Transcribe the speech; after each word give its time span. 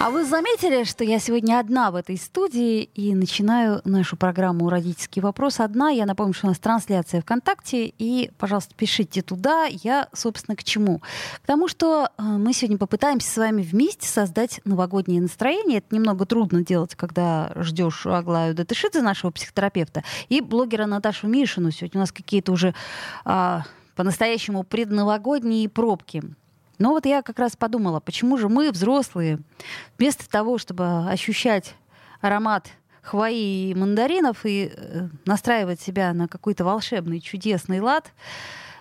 А 0.00 0.08
вы 0.08 0.24
заметили, 0.24 0.84
что 0.84 1.04
я 1.04 1.18
сегодня 1.18 1.60
одна 1.60 1.90
в 1.90 1.94
этой 1.94 2.16
студии 2.16 2.84
и 2.84 3.14
начинаю 3.14 3.82
нашу 3.84 4.16
программу 4.16 4.70
«Родительский 4.70 5.20
вопрос» 5.20 5.60
одна. 5.60 5.90
Я 5.90 6.06
напомню, 6.06 6.32
что 6.32 6.46
у 6.46 6.48
нас 6.48 6.58
трансляция 6.58 7.20
ВКонтакте, 7.20 7.92
и, 7.98 8.30
пожалуйста, 8.38 8.74
пишите 8.74 9.20
туда. 9.20 9.66
Я, 9.66 10.08
собственно, 10.14 10.56
к 10.56 10.64
чему? 10.64 11.02
К 11.42 11.46
тому, 11.46 11.68
что 11.68 12.08
э, 12.16 12.22
мы 12.22 12.54
сегодня 12.54 12.78
попытаемся 12.78 13.30
с 13.30 13.36
вами 13.36 13.60
вместе 13.60 14.08
создать 14.08 14.62
новогоднее 14.64 15.20
настроение. 15.20 15.80
Это 15.80 15.94
немного 15.94 16.24
трудно 16.24 16.64
делать, 16.64 16.94
когда 16.94 17.52
ждешь 17.56 18.06
Аглаю 18.06 18.54
Датышидзе, 18.54 19.02
нашего 19.02 19.30
психотерапевта, 19.32 20.02
и 20.30 20.40
блогера 20.40 20.86
Наташу 20.86 21.28
Мишину. 21.28 21.72
Сегодня 21.72 21.98
у 21.98 22.04
нас 22.04 22.10
какие-то 22.10 22.52
уже 22.52 22.74
а, 23.26 23.64
по-настоящему 23.96 24.62
предновогодние 24.62 25.68
пробки. 25.68 26.22
Но 26.80 26.90
вот 26.90 27.04
я 27.04 27.20
как 27.20 27.38
раз 27.38 27.56
подумала, 27.56 28.00
почему 28.00 28.38
же 28.38 28.48
мы, 28.48 28.72
взрослые, 28.72 29.38
вместо 29.98 30.28
того, 30.28 30.56
чтобы 30.56 31.08
ощущать 31.08 31.74
аромат 32.22 32.70
хвои 33.02 33.70
и 33.70 33.74
мандаринов 33.74 34.44
и 34.44 34.72
э, 34.74 35.08
настраивать 35.26 35.80
себя 35.80 36.12
на 36.14 36.26
какой-то 36.26 36.64
волшебный, 36.64 37.20
чудесный 37.20 37.80
лад, 37.80 38.12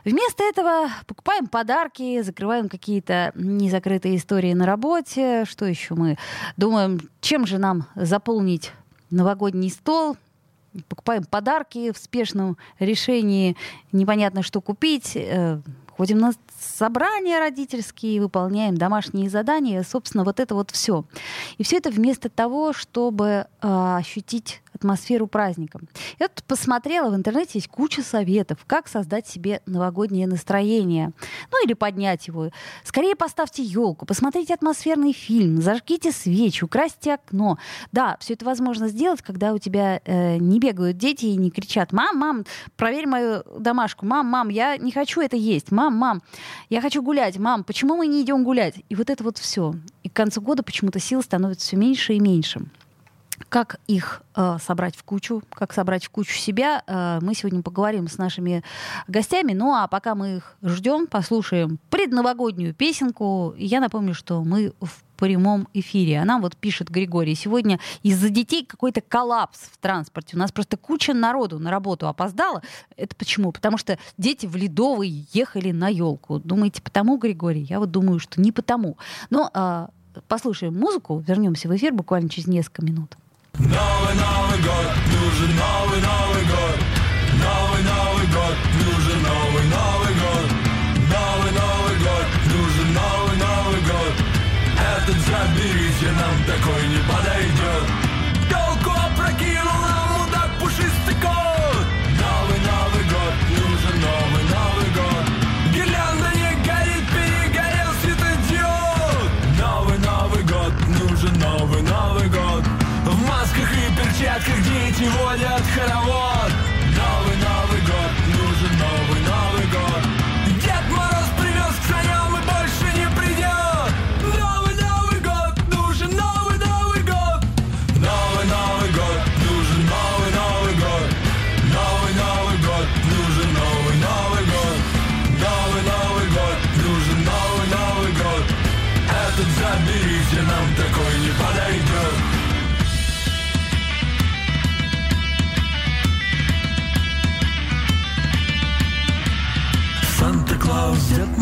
Вместо 0.05 0.43
этого 0.43 0.87
покупаем 1.07 1.47
подарки, 1.47 2.21
закрываем 2.21 2.69
какие-то 2.69 3.33
незакрытые 3.35 4.15
истории 4.15 4.53
на 4.53 4.65
работе. 4.65 5.43
Что 5.43 5.65
еще 5.65 5.93
мы 5.93 6.17
думаем, 6.55 7.01
чем 7.19 7.45
же 7.45 7.57
нам 7.57 7.85
заполнить 7.95 8.71
новогодний 9.11 9.69
стол? 9.69 10.15
Покупаем 10.87 11.25
подарки 11.25 11.91
в 11.91 11.97
спешном 11.97 12.57
решении, 12.79 13.57
непонятно, 13.91 14.41
что 14.41 14.61
купить. 14.61 15.17
Ходим 15.99 16.19
на 16.19 16.31
собрания 16.57 17.39
родительские, 17.39 18.21
выполняем 18.21 18.77
домашние 18.77 19.29
задания, 19.29 19.83
собственно, 19.83 20.23
вот 20.23 20.39
это 20.39 20.55
вот 20.55 20.71
все. 20.71 21.03
И 21.57 21.63
все 21.63 21.75
это 21.75 21.89
вместо 21.89 22.29
того, 22.29 22.71
чтобы 22.71 23.27
э, 23.27 23.95
ощутить 23.97 24.61
атмосферу 24.79 25.27
праздника. 25.27 25.79
Я 26.19 26.29
тут 26.29 26.43
посмотрела, 26.45 27.11
в 27.11 27.15
интернете 27.15 27.51
есть 27.55 27.67
куча 27.67 28.01
советов, 28.01 28.59
как 28.65 28.87
создать 28.87 29.27
себе 29.27 29.61
новогоднее 29.65 30.27
настроение. 30.27 31.11
Ну 31.51 31.65
или 31.65 31.73
поднять 31.73 32.27
его. 32.27 32.49
Скорее 32.83 33.15
поставьте 33.15 33.61
елку, 33.61 34.05
посмотрите 34.05 34.53
атмосферный 34.53 35.13
фильм, 35.13 35.61
зажгите 35.61 36.11
свечи, 36.11 36.63
украсьте 36.63 37.15
окно. 37.15 37.57
Да, 37.91 38.17
все 38.19 38.33
это 38.33 38.45
возможно 38.45 38.87
сделать, 38.87 39.21
когда 39.21 39.53
у 39.53 39.59
тебя 39.59 40.01
э, 40.05 40.37
не 40.37 40.59
бегают 40.59 40.97
дети 40.97 41.25
и 41.25 41.35
не 41.35 41.51
кричат 41.51 41.91
«Мам, 41.91 42.17
мам, 42.17 42.45
проверь 42.77 43.07
мою 43.07 43.43
домашку! 43.57 44.05
Мам, 44.05 44.25
мам, 44.27 44.49
я 44.49 44.77
не 44.77 44.91
хочу 44.91 45.21
это 45.21 45.35
есть! 45.35 45.71
Мам, 45.71 45.95
мам, 45.95 46.21
я 46.69 46.81
хочу 46.81 47.01
гулять! 47.01 47.37
Мам, 47.37 47.63
почему 47.63 47.95
мы 47.95 48.07
не 48.07 48.21
идем 48.21 48.43
гулять?» 48.43 48.75
И 48.87 48.95
вот 48.95 49.09
это 49.09 49.23
вот 49.23 49.37
все. 49.37 49.75
И 50.03 50.09
к 50.09 50.13
концу 50.13 50.41
года 50.41 50.63
почему-то 50.63 50.99
сил 50.99 51.21
становится 51.21 51.67
все 51.67 51.77
меньше 51.77 52.13
и 52.13 52.19
меньше. 52.19 52.61
Как 53.49 53.79
их 53.87 54.21
э, 54.35 54.57
собрать 54.63 54.95
в 54.95 55.03
кучу, 55.03 55.41
как 55.49 55.73
собрать 55.73 56.05
в 56.05 56.09
кучу 56.11 56.37
себя, 56.37 56.83
э, 56.85 57.19
мы 57.21 57.33
сегодня 57.33 57.63
поговорим 57.63 58.07
с 58.07 58.19
нашими 58.19 58.63
гостями. 59.07 59.53
Ну 59.53 59.73
а 59.73 59.87
пока 59.87 60.13
мы 60.13 60.37
их 60.37 60.55
ждем, 60.61 61.07
послушаем 61.07 61.79
предновогоднюю 61.89 62.75
песенку. 62.75 63.55
Я 63.57 63.79
напомню, 63.79 64.13
что 64.13 64.43
мы 64.43 64.73
в 64.79 65.03
прямом 65.17 65.67
эфире. 65.73 66.19
Она 66.19 66.39
вот 66.39 66.55
пишет 66.55 66.89
Григорий, 66.89 67.35
сегодня 67.35 67.79
из-за 68.03 68.29
детей 68.29 68.65
какой-то 68.65 69.01
коллапс 69.01 69.59
в 69.59 69.77
транспорте. 69.79 70.35
У 70.35 70.39
нас 70.39 70.51
просто 70.51 70.77
куча 70.77 71.13
народу 71.13 71.59
на 71.59 71.71
работу 71.71 72.07
опоздала. 72.07 72.61
Это 72.95 73.15
почему? 73.15 73.51
Потому 73.51 73.77
что 73.77 73.97
дети 74.17 74.45
в 74.45 74.55
Ледовый 74.55 75.27
ехали 75.33 75.71
на 75.71 75.89
елку. 75.89 76.39
Думаете, 76.39 76.81
потому, 76.81 77.17
Григорий? 77.17 77.63
Я 77.63 77.79
вот 77.79 77.91
думаю, 77.91 78.19
что 78.19 78.39
не 78.39 78.51
потому. 78.51 78.97
Но 79.29 79.49
э, 79.53 79.87
послушаем 80.27 80.77
музыку, 80.77 81.17
вернемся 81.19 81.67
в 81.67 81.75
эфир 81.75 81.93
буквально 81.93 82.29
через 82.29 82.47
несколько 82.47 82.85
минут. 82.85 83.17
Новый 83.59 84.15
Новый 84.15 84.59
год, 84.61 84.89
нужен 85.11 85.55
новый 85.57 86.01
Новый 86.01 86.18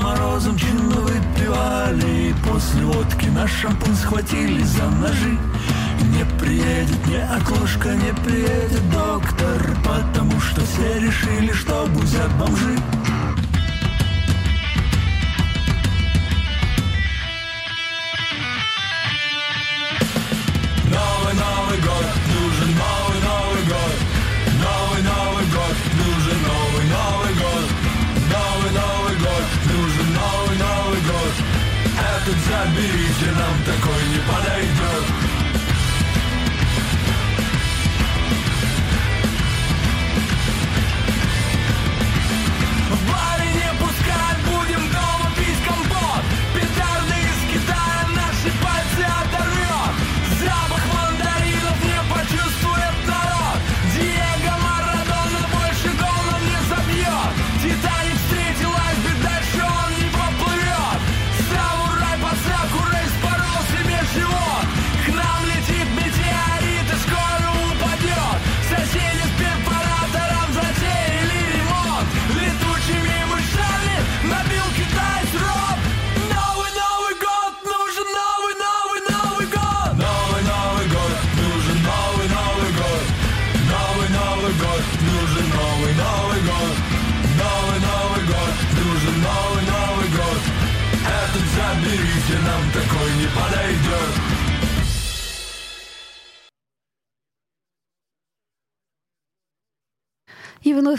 Морозом 0.07 0.57
чинно 0.57 0.95
выпивали 1.01 2.29
И 2.29 2.35
после 2.47 2.85
водки 2.85 3.25
наш 3.25 3.51
шампунь 3.51 3.93
схватили 3.93 4.63
за 4.63 4.85
ножи. 4.85 5.37
Не 6.13 6.23
приедет 6.39 7.05
ни 7.07 7.17
окошко, 7.17 7.89
не 7.89 8.13
приедет 8.23 8.89
доктор 8.89 9.75
Потому 9.83 10.39
что 10.39 10.61
все 10.61 10.99
решили, 11.01 11.51
что 11.51 11.85
бузят 11.87 12.31
бомжи 12.39 12.77
нам 33.25 33.63
такой 33.65 34.07
не 34.09 34.19
подойдет 34.19 34.76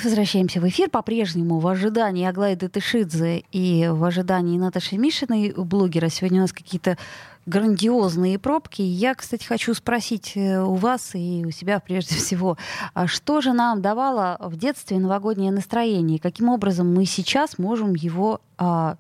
возвращаемся 0.09 0.61
в 0.61 0.67
эфир. 0.67 0.89
По-прежнему 0.89 1.59
в 1.59 1.67
ожидании 1.67 2.27
Аглаи 2.27 2.55
Датышидзе 2.55 3.45
и 3.53 3.89
в 3.89 4.03
ожидании 4.05 4.59
Наташи 4.59 4.97
Мишиной, 4.97 5.53
блогера. 5.55 6.09
Сегодня 6.09 6.39
у 6.39 6.43
нас 6.43 6.53
какие-то 6.53 6.97
грандиозные 7.45 8.39
пробки. 8.39 8.81
Я, 8.81 9.15
кстати, 9.15 9.45
хочу 9.45 9.75
спросить 9.75 10.33
э, 10.35 10.63
у 10.63 10.77
вас 10.77 11.11
и 11.15 11.45
у 11.47 11.51
себя 11.51 11.79
прежде 11.79 12.15
всего, 12.17 12.57
а 12.95 13.07
что 13.07 13.43
же 13.43 13.53
нам 13.53 13.83
давало 13.83 14.39
в 14.41 14.57
детстве 14.57 14.99
новогоднее 14.99 15.53
настроение? 15.53 16.19
Каким 16.19 16.49
образом 16.49 16.93
мы 16.93 17.05
сейчас 17.05 17.59
можем 17.59 17.95
его 17.95 18.41
а, 18.57 18.97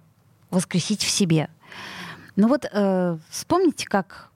воскресить 0.51 1.03
в 1.03 1.09
себе? 1.09 1.49
Ну 2.37 2.49
вот 2.49 2.67
э, 2.71 3.17
вспомните, 3.31 3.87
как 3.87 4.29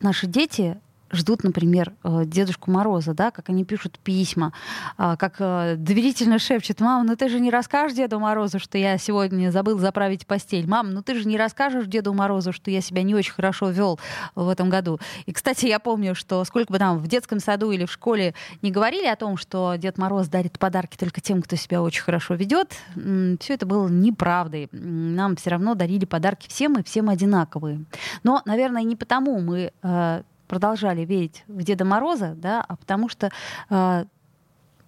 наши 0.00 0.26
дети 0.26 0.78
ждут, 1.10 1.44
например, 1.44 1.92
э, 2.02 2.24
Дедушку 2.26 2.70
Мороза, 2.70 3.14
да, 3.14 3.30
как 3.30 3.48
они 3.48 3.64
пишут 3.64 3.98
письма, 3.98 4.52
а, 4.96 5.16
как 5.16 5.36
э, 5.38 5.76
доверительно 5.76 6.38
шепчет, 6.38 6.80
мама, 6.80 7.04
ну 7.04 7.16
ты 7.16 7.28
же 7.28 7.40
не 7.40 7.50
расскажешь 7.50 7.96
Деду 7.96 8.18
Морозу, 8.18 8.58
что 8.58 8.78
я 8.78 8.98
сегодня 8.98 9.50
забыл 9.50 9.78
заправить 9.78 10.26
постель. 10.26 10.66
Мам, 10.66 10.92
ну 10.92 11.02
ты 11.02 11.14
же 11.14 11.26
не 11.26 11.36
расскажешь 11.36 11.86
Деду 11.86 12.12
Морозу, 12.12 12.52
что 12.52 12.70
я 12.70 12.80
себя 12.80 13.02
не 13.02 13.14
очень 13.14 13.32
хорошо 13.32 13.70
вел 13.70 13.98
в 14.34 14.48
этом 14.48 14.68
году. 14.68 14.98
И, 15.26 15.32
кстати, 15.32 15.66
я 15.66 15.78
помню, 15.78 16.14
что 16.14 16.44
сколько 16.44 16.72
бы 16.72 16.78
там 16.78 16.98
в 16.98 17.06
детском 17.06 17.40
саду 17.40 17.70
или 17.70 17.84
в 17.84 17.92
школе 17.92 18.34
не 18.62 18.70
говорили 18.70 19.06
о 19.06 19.16
том, 19.16 19.36
что 19.36 19.74
Дед 19.76 19.98
Мороз 19.98 20.28
дарит 20.28 20.58
подарки 20.58 20.96
только 20.96 21.20
тем, 21.20 21.42
кто 21.42 21.56
себя 21.56 21.82
очень 21.82 22.02
хорошо 22.02 22.34
ведет, 22.34 22.74
все 22.94 23.54
это 23.54 23.66
было 23.66 23.88
неправдой. 23.88 24.68
Нам 24.72 25.36
все 25.36 25.50
равно 25.50 25.74
дарили 25.74 26.04
подарки 26.04 26.48
всем 26.48 26.78
и 26.78 26.82
всем 26.82 27.08
одинаковые. 27.08 27.84
Но, 28.22 28.42
наверное, 28.44 28.82
не 28.82 28.96
потому 28.96 29.40
мы 29.40 29.72
э, 29.82 30.22
продолжали 30.46 31.04
верить 31.04 31.44
в 31.46 31.62
Деда 31.62 31.84
Мороза, 31.84 32.34
да, 32.36 32.64
а 32.66 32.76
потому 32.76 33.08
что 33.08 33.30
э, 33.70 34.04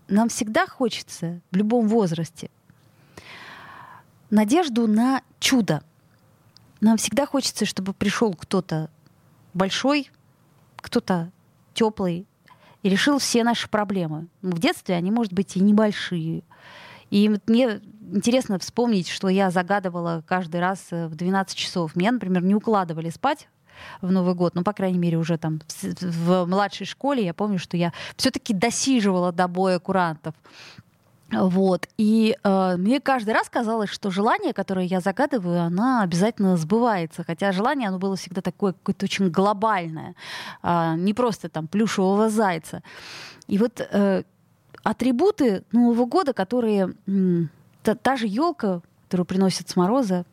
нам 0.08 0.28
всегда 0.28 0.66
хочется 0.66 1.40
в 1.50 1.56
любом 1.56 1.88
возрасте 1.88 2.50
надежду 4.30 4.86
на 4.86 5.22
чудо. 5.40 5.82
Нам 6.80 6.96
всегда 6.96 7.26
хочется, 7.26 7.64
чтобы 7.64 7.92
пришел 7.92 8.34
кто-то 8.34 8.90
большой, 9.54 10.10
кто-то 10.76 11.30
теплый 11.74 12.26
и 12.82 12.88
решил 12.88 13.18
все 13.18 13.42
наши 13.42 13.68
проблемы. 13.68 14.28
В 14.42 14.58
детстве 14.58 14.94
они, 14.94 15.10
может 15.10 15.32
быть, 15.32 15.56
и 15.56 15.60
небольшие. 15.60 16.42
И 17.10 17.40
мне 17.46 17.80
интересно 18.12 18.58
вспомнить, 18.58 19.08
что 19.08 19.28
я 19.28 19.50
загадывала 19.50 20.22
каждый 20.26 20.60
раз 20.60 20.86
э, 20.90 21.06
в 21.06 21.14
12 21.14 21.56
часов. 21.56 21.96
Меня, 21.96 22.12
например, 22.12 22.42
не 22.42 22.54
укладывали 22.54 23.10
спать 23.10 23.48
в 24.00 24.10
Новый 24.10 24.34
год, 24.34 24.54
ну, 24.54 24.62
по 24.62 24.72
крайней 24.72 24.98
мере, 24.98 25.18
уже 25.18 25.38
там 25.38 25.60
в, 25.82 26.44
в 26.44 26.46
младшей 26.46 26.86
школе 26.86 27.24
я 27.24 27.34
помню, 27.34 27.58
что 27.58 27.76
я 27.76 27.92
все-таки 28.16 28.52
досиживала 28.52 29.32
до 29.32 29.48
боя 29.48 29.78
курантов. 29.78 30.34
Вот. 31.30 31.88
И 31.98 32.36
э, 32.42 32.76
мне 32.78 33.00
каждый 33.00 33.34
раз 33.34 33.50
казалось, 33.50 33.90
что 33.90 34.10
желание, 34.10 34.54
которое 34.54 34.86
я 34.86 35.00
загадываю, 35.00 35.60
оно 35.60 36.00
обязательно 36.00 36.56
сбывается. 36.56 37.22
Хотя 37.22 37.52
желание, 37.52 37.88
оно 37.88 37.98
было 37.98 38.16
всегда 38.16 38.40
такое 38.40 38.72
какое-то 38.72 39.04
очень 39.04 39.28
глобальное. 39.28 40.14
Э, 40.62 40.94
не 40.96 41.12
просто 41.12 41.50
там 41.50 41.68
плюшевого 41.68 42.30
зайца. 42.30 42.82
И 43.46 43.58
вот 43.58 43.80
э, 43.80 44.22
атрибуты 44.82 45.64
Нового 45.72 46.06
года, 46.06 46.32
которые... 46.32 46.94
Э, 47.06 47.44
та, 47.88 47.94
та 47.94 48.16
же 48.16 48.26
елка, 48.26 48.82
которую 49.04 49.24
приносят 49.24 49.70
с 49.70 49.76
мороза, 49.76 50.26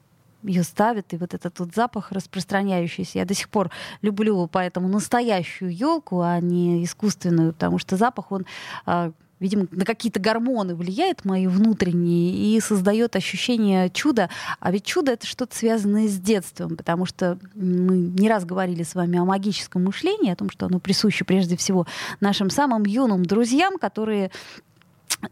ее 0.44 0.64
ставят, 0.64 1.14
и 1.14 1.18
вот 1.18 1.34
этот 1.34 1.58
вот 1.60 1.74
запах 1.74 2.12
распространяющийся. 2.12 3.20
Я 3.20 3.26
до 3.26 3.34
сих 3.34 3.48
пор 3.48 3.72
люблю 4.02 4.48
поэтому 4.52 4.90
настоящую 4.90 5.74
елку, 5.74 6.20
а 6.20 6.42
не 6.42 6.84
искусственную, 6.84 7.54
потому 7.54 7.80
что 7.80 7.96
запах, 7.96 8.34
он 8.34 8.46
а, 8.86 9.14
видимо, 9.40 9.68
на 9.72 9.86
какие-то 9.86 10.20
гормоны 10.20 10.76
влияет 10.76 11.24
мои 11.24 11.48
внутренние 11.48 12.56
и 12.56 12.60
создает 12.60 13.16
ощущение 13.16 13.90
чуда. 13.90 14.30
А 14.60 14.72
ведь 14.72 14.84
чудо 14.84 15.14
это 15.14 15.26
что-то 15.26 15.56
связанное 15.56 16.10
с 16.10 16.18
детством, 16.18 16.76
потому 16.76 17.06
что 17.06 17.40
мы 17.54 17.98
не 17.98 18.28
раз 18.28 18.44
говорили 18.44 18.84
с 18.84 18.96
вами 18.96 19.18
о 19.18 19.24
магическом 19.24 19.86
мышлении, 19.86 20.32
о 20.32 20.36
том, 20.36 20.50
что 20.50 20.66
оно 20.66 20.80
присуще 20.80 21.24
прежде 21.24 21.56
всего 21.56 21.88
нашим 22.20 22.50
самым 22.50 22.84
юным 22.84 23.26
друзьям, 23.26 23.78
которые 23.78 24.32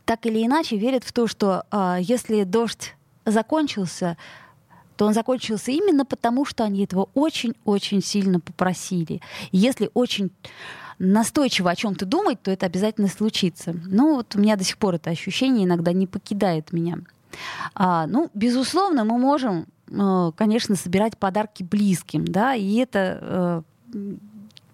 так 0.05 0.25
или 0.25 0.45
иначе 0.45 0.77
верят 0.77 1.03
в 1.03 1.11
то, 1.11 1.27
что 1.27 1.65
э, 1.71 1.97
если 2.01 2.43
дождь 2.43 2.95
закончился, 3.25 4.17
то 4.95 5.05
он 5.05 5.13
закончился 5.13 5.71
именно 5.71 6.05
потому, 6.05 6.45
что 6.45 6.63
они 6.63 6.83
этого 6.83 7.09
очень-очень 7.13 8.01
сильно 8.01 8.39
попросили. 8.39 9.21
И 9.51 9.57
если 9.57 9.89
очень 9.93 10.31
настойчиво 10.99 11.71
о 11.71 11.75
чем-то 11.75 12.05
думать, 12.05 12.41
то 12.41 12.51
это 12.51 12.65
обязательно 12.65 13.07
случится. 13.07 13.75
Ну, 13.85 14.15
вот 14.15 14.35
у 14.35 14.39
меня 14.39 14.55
до 14.55 14.63
сих 14.63 14.77
пор 14.77 14.95
это 14.95 15.09
ощущение 15.09 15.65
иногда 15.65 15.91
не 15.91 16.07
покидает 16.07 16.71
меня. 16.71 16.99
А, 17.73 18.05
ну, 18.07 18.29
безусловно, 18.33 19.03
мы 19.03 19.17
можем, 19.17 19.65
э, 19.89 20.31
конечно, 20.35 20.75
собирать 20.75 21.17
подарки 21.17 21.63
близким, 21.63 22.25
да, 22.25 22.53
и 22.53 22.75
это 22.75 23.63
э, 23.93 24.13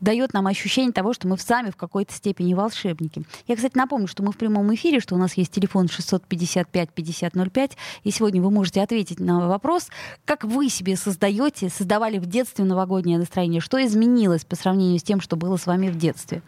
дает 0.02 0.34
нам 0.34 0.48
ощущение 0.48 0.92
того, 0.92 1.14
что 1.14 1.28
мы 1.28 1.38
сами 1.38 1.72
в 1.72 1.76
какой-то 1.76 2.14
степени 2.14 2.54
волшебники. 2.54 3.24
Я, 3.48 3.56
кстати, 3.56 3.78
напомню, 3.78 4.08
что 4.08 4.24
мы 4.24 4.32
в 4.32 4.38
прямом 4.38 4.74
эфире, 4.76 5.00
что 5.00 5.16
у 5.16 5.18
нас 5.18 5.36
есть 5.36 5.52
телефон 5.52 5.88
655-5005, 5.88 7.72
и 8.04 8.12
сегодня 8.12 8.42
вы 8.42 8.52
можете 8.52 8.82
ответить 8.82 9.20
на 9.20 9.48
вопрос, 9.48 9.90
как 10.26 10.44
вы 10.44 10.70
себе 10.70 10.96
создаете, 10.96 11.70
создавали 11.70 12.18
в 12.18 12.26
детстве 12.26 12.66
новогоднее 12.66 13.18
настроение, 13.18 13.62
что 13.62 13.84
изменилось 13.84 14.46
по 14.46 14.56
сравнению 14.56 15.00
с 15.00 15.04
тем, 15.04 15.22
что 15.22 15.36
было 15.36 15.58
с 15.58 15.66
вами 15.66 15.90
в 15.90 15.98
детстве. 15.98 16.42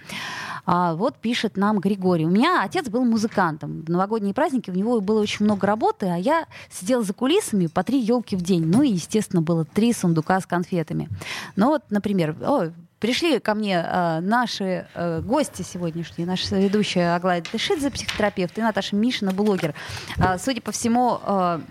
А 0.66 0.94
вот 0.94 1.18
пишет 1.18 1.58
нам 1.58 1.80
Григорий. 1.80 2.26
У 2.26 2.30
меня 2.30 2.64
отец 2.64 2.88
был 2.88 3.04
музыкантом. 3.04 3.82
В 3.82 3.90
новогодние 3.90 4.34
праздники 4.34 4.70
у 4.70 4.74
него 4.74 5.02
было 5.02 5.22
очень 5.22 5.46
много 5.46 5.66
работы, 5.66 6.06
а 6.08 6.18
я 6.18 6.46
сидела 6.70 7.04
за 7.04 7.14
кулисами 7.14 7.68
по 7.68 7.84
три 7.84 8.00
елки 8.00 8.36
в 8.36 8.42
день. 8.42 8.66
Ну 8.66 8.84
и, 8.84 8.90
естественно, 8.90 9.42
было 9.42 9.66
три 9.66 9.94
сундука 9.94 10.40
с 10.40 10.46
конфетами. 10.46 11.10
Ну 11.56 11.68
вот, 11.68 11.84
например, 11.90 12.36
о, 12.42 12.72
Пришли 13.02 13.40
ко 13.40 13.56
мне 13.56 13.84
э, 13.84 14.20
наши 14.20 14.86
э, 14.94 15.22
гости 15.22 15.64
сегодняшние, 15.64 16.28
наша 16.28 16.56
ведущая 16.56 17.16
Аглая 17.16 17.42
Тышидзе, 17.42 17.90
психотерапевт, 17.90 18.56
и 18.60 18.62
Наташа 18.62 18.96
Мишина, 18.96 19.32
блогер. 19.32 19.74
Э, 20.18 20.38
судя 20.38 20.62
по 20.62 20.72
всему, 20.72 21.20
э, 21.26 21.62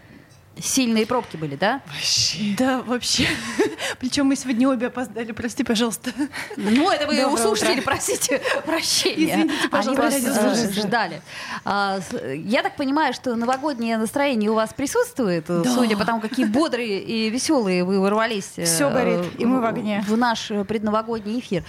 сильные 0.63 1.07
пробки 1.07 1.37
были, 1.37 1.57
да? 1.57 1.81
Вообще. 1.87 2.55
Да, 2.57 2.83
вообще. 2.83 3.27
Причем 3.99 4.27
мы 4.27 4.37
сегодня 4.37 4.69
обе 4.69 4.89
опоздали, 4.89 5.33
прости, 5.33 5.65
пожалуйста. 5.65 6.13
Ну, 6.57 6.91
это 6.91 7.07
вы 7.07 7.25
у 7.25 7.37
слушателей 7.37 7.83
просите 7.83 8.41
прощения. 8.67 9.35
Извините, 9.35 9.69
пожалуйста. 9.69 10.07
Они 10.07 10.27
вас 10.27 10.65
э, 10.65 10.81
ждали. 10.81 11.23
А, 11.65 12.01
я 12.35 12.63
так 12.63 12.77
понимаю, 12.77 13.13
что 13.13 13.35
новогоднее 13.37 13.97
настроение 13.97 14.51
у 14.51 14.55
вас 14.55 14.73
присутствует, 14.75 15.47
да. 15.47 15.65
судя 15.65 15.97
по 15.97 16.05
тому, 16.05 16.21
какие 16.21 16.47
бодрые 16.47 17.01
и 17.03 17.31
веселые 17.31 17.85
вы 17.85 18.01
ворвались. 18.01 18.53
Э, 18.57 18.65
Все 18.65 18.91
горит, 18.91 19.21
и 19.39 19.45
мы 19.45 19.61
в 19.61 19.65
огне. 19.65 20.05
В 20.07 20.17
наш 20.17 20.49
предновогодний 20.69 21.41
эфир. 21.41 21.65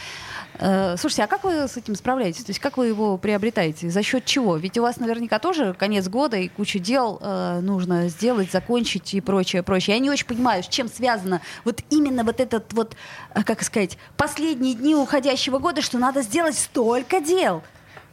Э, 0.62 0.96
слушайте, 0.96 1.24
а 1.24 1.28
как 1.28 1.44
вы 1.44 1.68
с 1.68 1.76
этим 1.76 1.96
справляетесь? 1.96 2.44
То 2.44 2.52
есть 2.52 2.60
как 2.60 2.78
вы 2.78 2.88
его 2.88 3.18
приобретаете? 3.18 3.90
За 3.90 4.04
счет 4.04 4.26
чего? 4.26 4.58
Ведь 4.58 4.78
у 4.78 4.84
вас 4.84 4.98
наверняка 4.98 5.40
тоже 5.40 5.74
конец 5.74 6.08
года 6.08 6.38
и 6.38 6.48
куча 6.48 6.78
дел 6.78 7.20
э, 7.20 7.60
нужно 7.62 8.08
сделать, 8.10 8.52
закончить 8.52 9.16
и 9.16 9.22
прочее, 9.22 9.64
прочее. 9.64 9.96
Я 9.96 10.02
не 10.02 10.12
очень 10.12 10.28
понимаю, 10.28 10.62
с 10.64 10.68
чем 10.68 10.88
связано 10.88 11.42
вот 11.66 11.82
именно 11.90 12.24
вот 12.24 12.40
этот 12.40 12.72
вот, 12.74 12.96
э, 13.34 13.44
как 13.44 13.64
сказать, 13.64 13.98
последние 14.18 14.76
дни 14.76 14.96
уходящего 14.96 15.58
года, 15.58 15.82
что 15.82 15.98
надо 15.98 16.22
сделать 16.22 16.56
столько 16.56 17.20
дел. 17.20 17.64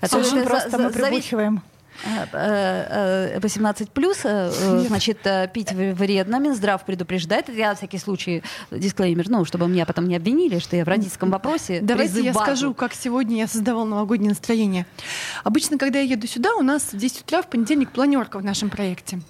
Очень 0.00 0.42
просто 0.44 0.70
за, 0.70 0.78
мы 0.78 0.90
прибухиваем. 0.90 1.62
18 2.04 3.90
плюс, 3.90 4.24
э, 4.24 4.50
э, 4.52 4.84
значит, 4.86 5.18
э, 5.24 5.48
пить 5.52 5.72
вредно. 5.72 6.38
Минздрав 6.38 6.84
предупреждает. 6.84 7.48
Я, 7.48 7.70
на 7.70 7.74
всякий 7.74 7.98
случай, 7.98 8.42
дисклеймер, 8.70 9.28
ну, 9.28 9.44
чтобы 9.44 9.68
меня 9.68 9.84
потом 9.86 10.06
не 10.06 10.16
обвинили, 10.16 10.58
что 10.58 10.76
я 10.76 10.84
в 10.84 10.88
родительском 10.88 11.30
вопросе 11.30 11.80
Давайте 11.82 12.22
я 12.22 12.32
скажу, 12.32 12.74
как 12.74 12.94
сегодня 12.94 13.38
я 13.38 13.48
создавала 13.48 13.84
новогоднее 13.84 14.30
настроение. 14.30 14.86
Обычно, 15.44 15.78
когда 15.78 15.98
я 15.98 16.04
еду 16.04 16.26
сюда, 16.26 16.54
у 16.54 16.62
нас 16.62 16.92
в 16.92 16.96
10 16.96 17.22
утра 17.22 17.42
в 17.42 17.48
понедельник 17.48 17.90
планерка 17.90 18.38
в 18.38 18.44
нашем 18.44 18.70
проекте. 18.70 19.20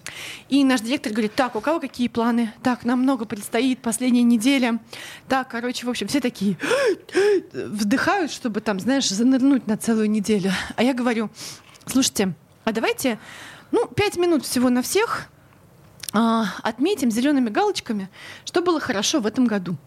И 0.49 0.65
наш 0.65 0.81
директор 0.81 1.13
говорит, 1.13 1.35
так, 1.35 1.57
у 1.57 1.61
кого 1.61 1.81
какие 1.81 2.09
планы? 2.09 2.53
Так, 2.63 2.85
нам 2.85 3.01
много 3.01 3.25
предстоит, 3.25 3.81
последняя 3.81 4.23
неделя. 4.23 4.79
Так, 5.29 5.49
короче, 5.49 5.87
в 5.87 5.91
общем, 5.91 6.09
все 6.09 6.21
такие 6.21 6.57
вздыхают, 7.53 8.31
чтобы 8.31 8.61
там, 8.61 8.81
знаешь, 8.81 9.09
занырнуть 9.09 9.67
на 9.67 9.77
целую 9.77 10.11
неделю. 10.11 10.53
А 10.77 10.83
я 10.83 10.95
говорю, 10.95 11.31
слушайте, 11.87 12.35
а 12.69 12.73
давайте, 12.73 13.19
ну, 13.71 13.87
пять 13.87 14.19
минут 14.19 14.45
всего 14.45 14.69
на 14.69 14.83
всех 14.83 15.29
а, 16.13 16.45
отметим 16.63 17.11
зелеными 17.11 17.49
галочками, 17.49 18.11
что 18.45 18.61
было 18.61 18.79
хорошо 18.79 19.21
в 19.21 19.27
этом 19.27 19.47
году. 19.47 19.79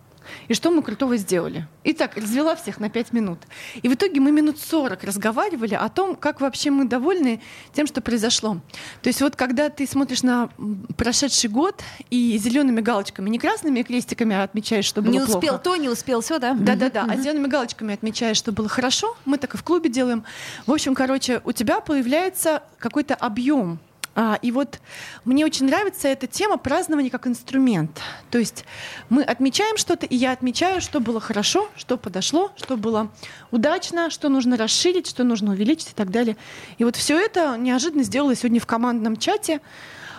И 0.48 0.54
что 0.54 0.72
мы 0.72 0.82
крутого 0.82 1.18
сделали? 1.18 1.68
И 1.84 1.94
так, 1.94 2.16
развела 2.18 2.56
всех 2.56 2.80
на 2.80 2.90
пять 2.90 3.14
минут. 3.14 3.40
И 3.82 3.88
в 3.88 3.94
итоге 3.94 4.20
мы 4.20 4.32
минут 4.32 4.60
40 4.60 5.04
разговаривали 5.04 5.76
о 5.76 5.90
том, 5.90 6.16
как 6.16 6.42
вообще 6.42 6.72
мы 6.72 6.86
довольны 6.86 7.42
тем, 7.74 7.88
что 7.88 8.02
произошло. 8.02 8.58
То 9.02 9.08
есть 9.08 9.22
вот 9.22 9.36
когда 9.36 9.70
ты 9.70 9.88
смотришь 9.88 10.24
на 10.24 10.50
прошедший 10.98 11.50
год 11.50 11.82
и 12.10 12.38
зелеными 12.38 12.82
галочками, 12.82 13.30
не 13.30 13.40
красными 13.40 13.82
крестиками 13.82 14.36
отмечаешь, 14.36 14.86
что 14.86 15.02
было 15.02 15.12
Не 15.12 15.20
плохо. 15.20 15.38
успел 15.38 15.60
то, 15.60 15.76
не 15.76 15.90
успел 15.90 16.22
все, 16.22 16.40
да? 16.40 16.54
Да-да-да, 16.54 17.08
а 17.10 17.16
зелеными 17.18 17.48
галочками 17.48 17.94
отмечаешь, 17.94 18.38
что 18.38 18.52
было 18.52 18.70
хорошо. 18.70 19.16
Мы 19.26 19.38
так 19.38 19.54
и 19.56 19.58
в 19.58 19.64
клубе 19.64 19.90
делаем. 19.90 20.24
В 20.66 20.72
общем, 20.72 20.96
короче, 20.96 21.42
у 21.44 21.52
тебя 21.52 21.80
появляется 21.82 22.64
какой-то 22.80 23.16
объем. 23.16 23.80
А, 24.14 24.38
и 24.42 24.52
вот 24.52 24.80
мне 25.24 25.46
очень 25.46 25.66
нравится 25.68 26.10
эта 26.10 26.28
тема 26.28 26.58
празднования 26.58 27.10
как 27.10 27.28
инструмент. 27.28 28.02
То 28.30 28.40
есть 28.40 28.66
мы 29.10 29.24
отмечаем 29.24 29.78
что-то, 29.78 30.06
и 30.06 30.16
я 30.16 30.34
отмечаю, 30.34 30.82
что 30.82 31.00
было 31.00 31.22
хорошо, 31.22 31.70
что 31.78 31.98
подошло, 31.98 32.52
что 32.58 32.76
было 32.76 33.10
удачно, 33.52 34.10
что 34.10 34.28
нужно 34.28 34.58
расширить, 34.58 35.08
что 35.08 35.24
нужно 35.24 35.52
увеличить 35.52 35.92
и 35.92 35.94
так 35.94 36.12
далее. 36.12 36.36
И 36.78 36.84
вот 36.84 36.98
все 36.98 37.18
это 37.18 37.56
неожиданно 37.58 38.04
сделала 38.04 38.36
сегодня 38.36 38.60
в 38.60 38.66
командном 38.66 39.16
чате. 39.16 39.62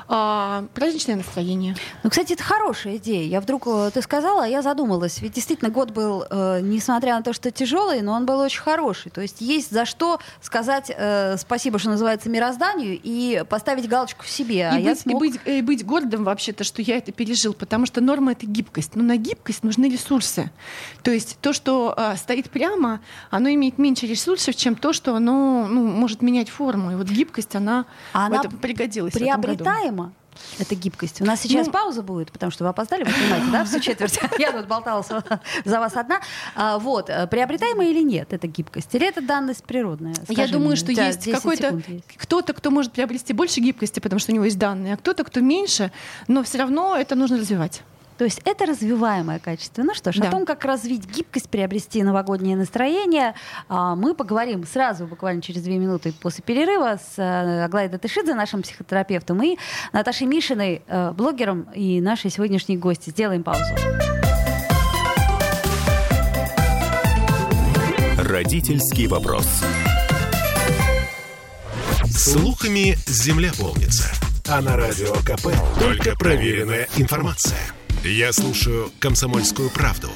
А, 0.08 0.64
праздничное 0.74 1.16
настроение. 1.16 1.76
Ну, 2.02 2.10
кстати, 2.10 2.32
это 2.32 2.42
хорошая 2.42 2.96
идея. 2.96 3.26
Я 3.26 3.40
вдруг, 3.40 3.66
э, 3.66 3.90
ты 3.92 4.02
сказала, 4.02 4.44
а 4.44 4.46
я 4.46 4.62
задумалась. 4.62 5.20
Ведь 5.20 5.32
действительно 5.32 5.70
год 5.70 5.90
был, 5.90 6.24
э, 6.28 6.60
несмотря 6.62 7.16
на 7.16 7.22
то, 7.22 7.32
что 7.32 7.50
тяжелый, 7.50 8.02
но 8.02 8.12
он 8.12 8.26
был 8.26 8.38
очень 8.40 8.60
хороший. 8.60 9.10
То 9.10 9.20
есть 9.20 9.40
есть 9.40 9.70
за 9.70 9.84
что 9.84 10.18
сказать 10.40 10.90
э, 10.94 11.36
спасибо, 11.38 11.78
что 11.78 11.90
называется, 11.90 12.28
мирозданию 12.28 12.98
и 13.02 13.44
поставить 13.48 13.88
галочку 13.88 14.24
в 14.24 14.28
себе. 14.28 14.68
а 14.68 14.78
и, 14.78 14.82
я 14.82 14.90
быть, 14.90 15.00
смог... 15.00 15.14
и, 15.14 15.28
быть, 15.28 15.40
и 15.46 15.62
быть 15.62 15.86
гордым 15.86 16.24
вообще-то, 16.24 16.64
что 16.64 16.82
я 16.82 16.96
это 16.96 17.12
пережил, 17.12 17.54
потому 17.54 17.86
что 17.86 18.00
норма— 18.00 18.32
это 18.32 18.46
гибкость. 18.46 18.96
Но 18.96 19.02
на 19.02 19.16
гибкость 19.16 19.62
нужны 19.62 19.90
ресурсы. 19.90 20.50
То 21.02 21.10
есть 21.10 21.38
то, 21.40 21.52
что 21.52 21.94
а, 21.96 22.16
стоит 22.16 22.50
прямо, 22.50 23.00
оно 23.30 23.48
имеет 23.50 23.78
меньше 23.78 24.06
ресурсов, 24.06 24.56
чем 24.56 24.74
то, 24.74 24.92
что 24.92 25.14
оно 25.14 25.66
ну, 25.68 25.86
может 25.86 26.22
менять 26.22 26.48
форму. 26.48 26.92
И 26.92 26.94
вот 26.94 27.08
гибкость, 27.08 27.54
она, 27.54 27.86
А 28.12 28.24
в 28.24 28.26
она 28.26 28.40
этом 28.40 28.58
пригодилась 28.58 29.12
в 29.12 29.16
этом 29.16 29.40
году. 29.40 29.42
приобретаема. 29.42 30.01
Это 30.58 30.74
гибкость. 30.74 31.20
У 31.20 31.24
нас 31.24 31.40
сейчас 31.40 31.66
Ну- 31.66 31.72
пауза 31.72 32.02
будет, 32.02 32.32
потому 32.32 32.50
что 32.52 32.64
вы 32.64 32.70
опоздали, 32.70 33.04
вы 33.04 33.12
понимаете, 33.12 33.46
да, 33.52 33.64
всю 33.64 33.80
четверть. 33.80 34.18
Я 34.38 34.52
тут 34.52 34.66
болталась 34.66 35.06
за 35.64 35.78
вас 35.80 35.96
одна. 35.96 36.20
А, 36.54 36.78
Вот, 36.78 37.10
э, 37.10 37.26
приобретаема 37.26 37.84
или 37.84 38.02
нет 38.02 38.32
эта 38.32 38.46
гибкость? 38.46 38.94
Или 38.94 39.06
это 39.08 39.20
данность 39.20 39.64
природная? 39.64 40.14
Я 40.28 40.48
думаю, 40.48 40.68
мне, 40.70 40.76
что 40.76 40.92
есть 40.92 41.20
10 41.20 41.34
какой-то 41.34 41.80
кто-то, 42.16 42.52
кто 42.52 42.70
может 42.70 42.92
приобрести 42.92 43.32
больше 43.32 43.60
гибкости, 43.60 44.00
потому 44.00 44.18
что 44.18 44.32
у 44.32 44.34
него 44.34 44.44
есть 44.44 44.58
данные, 44.58 44.94
а 44.94 44.96
кто-то, 44.96 45.24
кто 45.24 45.40
меньше, 45.40 45.90
но 46.28 46.42
все 46.42 46.58
равно 46.58 46.96
это 46.96 47.14
нужно 47.14 47.38
развивать. 47.38 47.82
То 48.18 48.24
есть 48.24 48.40
это 48.44 48.66
развиваемое 48.66 49.38
качество. 49.38 49.82
Ну 49.82 49.94
что 49.94 50.12
ж, 50.12 50.16
Да. 50.18 50.28
о 50.28 50.30
том, 50.30 50.46
как 50.46 50.64
развить 50.64 51.06
гибкость, 51.06 51.48
приобрести 51.48 52.02
новогоднее 52.02 52.56
настроение, 52.56 53.34
а, 53.68 53.96
мы 53.96 54.14
поговорим 54.14 54.64
сразу, 54.66 55.06
буквально 55.06 55.42
через 55.42 55.62
две 55.62 55.78
минуты 55.78 56.12
после 56.12 56.42
перерыва 56.44 56.98
с 56.98 57.18
э, 57.18 57.64
Аглаей 57.64 57.88
Датышидзе, 57.88 58.34
нашим 58.34 58.62
психотерапевтом, 58.62 59.42
и 59.42 59.56
Наташей 59.92 60.26
Мишиной, 60.26 60.82
э, 60.86 61.12
блогером 61.12 61.68
и 61.74 62.00
нашей 62.00 62.30
сегодняшней 62.30 62.76
гости. 62.76 63.10
Сделаем 63.10 63.42
паузу. 63.42 63.74
Родительский 68.18 69.06
вопрос. 69.06 69.46
Слухами 72.06 72.96
земля 73.06 73.50
полнится. 73.58 74.08
А 74.48 74.60
на 74.60 74.76
радио 74.76 75.12
КП 75.24 75.48
только 75.78 76.16
проверенная 76.16 76.88
информация. 76.96 77.58
Я 78.04 78.32
слушаю 78.32 78.90
«Комсомольскую 78.98 79.70
правду» 79.70 80.10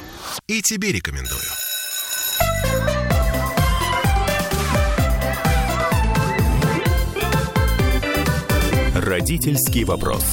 и 0.49 0.61
тебе 0.61 0.91
рекомендую. 0.91 1.41
Родительский 8.93 9.85
вопрос. 9.85 10.25